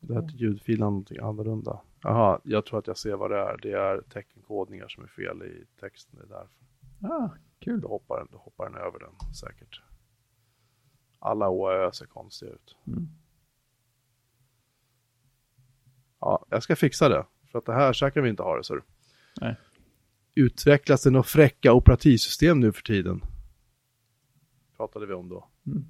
[0.00, 1.80] Det hette ljudfilen någonting annorlunda.
[2.02, 3.56] Jaha, jag tror att jag ser vad det är.
[3.62, 6.18] Det är teckenkodningar som är fel i texten.
[6.18, 7.14] Det är därför.
[7.14, 7.80] Ah, kul.
[7.80, 9.82] Då hoppar den, då hoppar den över den säkert.
[11.18, 12.76] Alla å och ö ser konstiga ut.
[12.86, 13.08] Mm.
[16.20, 17.26] Ja, jag ska fixa det.
[17.50, 18.82] För att det här, så här kan vi inte ha det, så du.
[19.40, 19.56] Nej.
[20.34, 23.20] Utvecklas det några fräcka operativsystem nu för tiden?
[24.76, 25.48] Pratade vi om då.
[25.66, 25.84] Mm.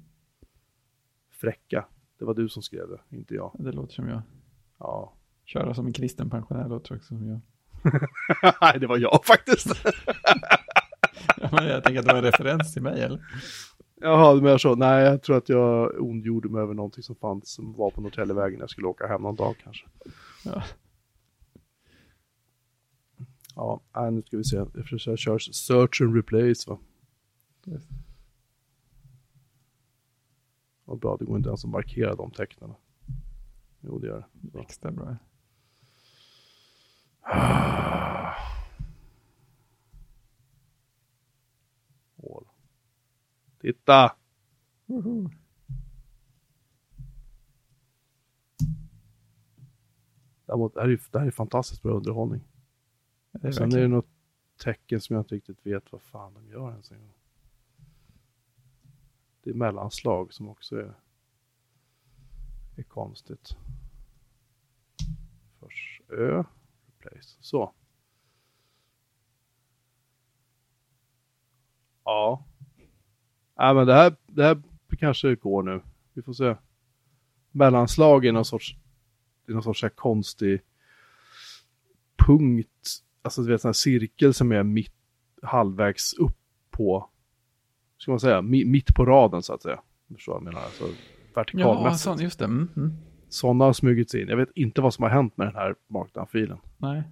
[1.29, 1.85] Fräcka.
[2.17, 3.55] Det var du som skrev det, inte jag.
[3.59, 4.21] Det låter som jag.
[4.77, 5.13] Ja.
[5.53, 7.39] Köra som en kristen pensionär låter också som jag.
[8.61, 9.67] Nej, det var jag faktiskt.
[11.37, 13.25] Ja, men jag tänker att det var en referens till mig eller?
[13.95, 14.75] Jaha, du menar så.
[14.75, 18.59] Nej, jag tror att jag ondgjorde mig över någonting som fanns som var på Norrtäljevägen.
[18.59, 19.87] Jag skulle åka hem någon dag kanske.
[20.45, 20.63] Ja.
[23.55, 24.55] Ja, nu ska vi se.
[24.55, 26.79] Jag försöker köra search and replace va.
[30.85, 32.73] Vad bra, det går inte ens att markera de tecknen.
[33.81, 34.59] Jo, det gör det.
[34.59, 35.17] Extra bra.
[42.17, 42.45] Hål.
[43.59, 44.15] Titta!
[44.85, 45.29] Woho.
[50.45, 52.41] Däremot, det här är, det här är fantastiskt bra underhållning.
[53.31, 54.07] Det är Sen är det verkligen- något
[54.63, 57.13] tecken som jag inte riktigt vet vad fan de gör ens en gång.
[59.43, 60.93] Det är mellanslag som också är,
[62.75, 63.55] är konstigt.
[65.59, 66.43] Först Ö,
[67.01, 67.37] place.
[67.41, 67.73] Så.
[72.05, 72.45] Ja.
[73.57, 74.61] Nej men det här, det här
[74.99, 75.81] kanske går nu.
[76.13, 76.55] Vi får se.
[77.51, 78.75] Mellanslag är någon sorts,
[79.47, 80.61] är någon sorts här konstig
[82.27, 84.93] punkt, alltså du vet en sån här cirkel som är mitt,
[85.41, 86.37] halvvägs upp
[86.69, 87.09] på,
[87.97, 89.81] ska man säga, mitt på raden så att säga.
[90.07, 90.93] Du förstår vad jag menar, alltså Ja,
[91.35, 92.03] vertikalmässigt.
[92.03, 92.45] sån, just det.
[92.45, 92.97] Mm, mm.
[93.31, 94.27] Sådana har smugits in.
[94.27, 96.57] Jag vet inte vad som har hänt med den här markdown-filen.
[96.77, 97.03] Nej.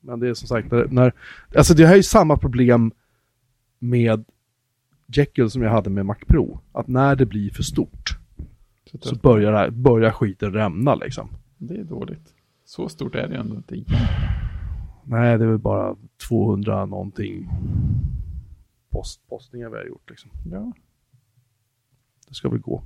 [0.00, 1.12] Men det är som sagt, när, när,
[1.56, 2.92] alltså det här är ju samma problem
[3.78, 4.24] med
[5.06, 6.60] Jekyll som jag hade med Mac Pro.
[6.72, 8.18] Att när det blir för stort
[8.90, 11.28] Så, så börjar, här, börjar skiten rämna liksom.
[11.58, 12.34] Det är dåligt.
[12.64, 13.74] Så stort är det ju ändå inte.
[15.04, 15.96] Nej, det är väl bara
[16.28, 17.48] 200 någonting
[18.90, 20.30] post, postningar vi har gjort liksom.
[20.50, 20.72] Ja,
[22.28, 22.82] Det ska väl gå.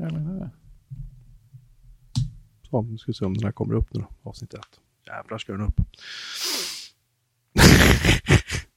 [0.00, 0.50] Menar det.
[2.70, 4.80] Så, nu ska vi se om den här kommer upp nu då, avsnitt ett.
[5.06, 5.80] Jävlar ska den upp.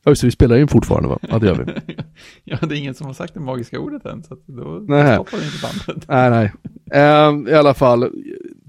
[0.04, 1.20] ja, just det, vi spelar in fortfarande va?
[1.22, 1.96] Ja, det gör vi.
[2.44, 5.16] ja, det är ingen som har sagt det magiska ordet än, så då Nej.
[5.16, 6.08] stoppar vi inte bandet.
[6.10, 6.54] nej, nej.
[7.02, 8.10] Ehm, I alla fall,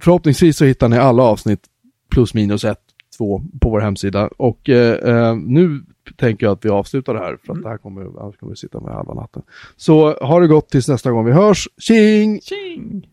[0.01, 1.67] förhoppningsvis så hittar ni alla avsnitt
[2.11, 2.81] plus minus ett,
[3.19, 4.31] två på vår hemsida.
[4.37, 5.83] Och eh, eh, nu
[6.17, 7.63] tänker jag att vi avslutar det här, för att Mm.
[7.63, 9.43] det här kommer, annars kommer vi sitta med halva natten.
[9.77, 11.69] Så ha det gott tills nästa gång vi hörs.
[11.79, 12.41] Tjing!
[12.41, 13.09] Tjing!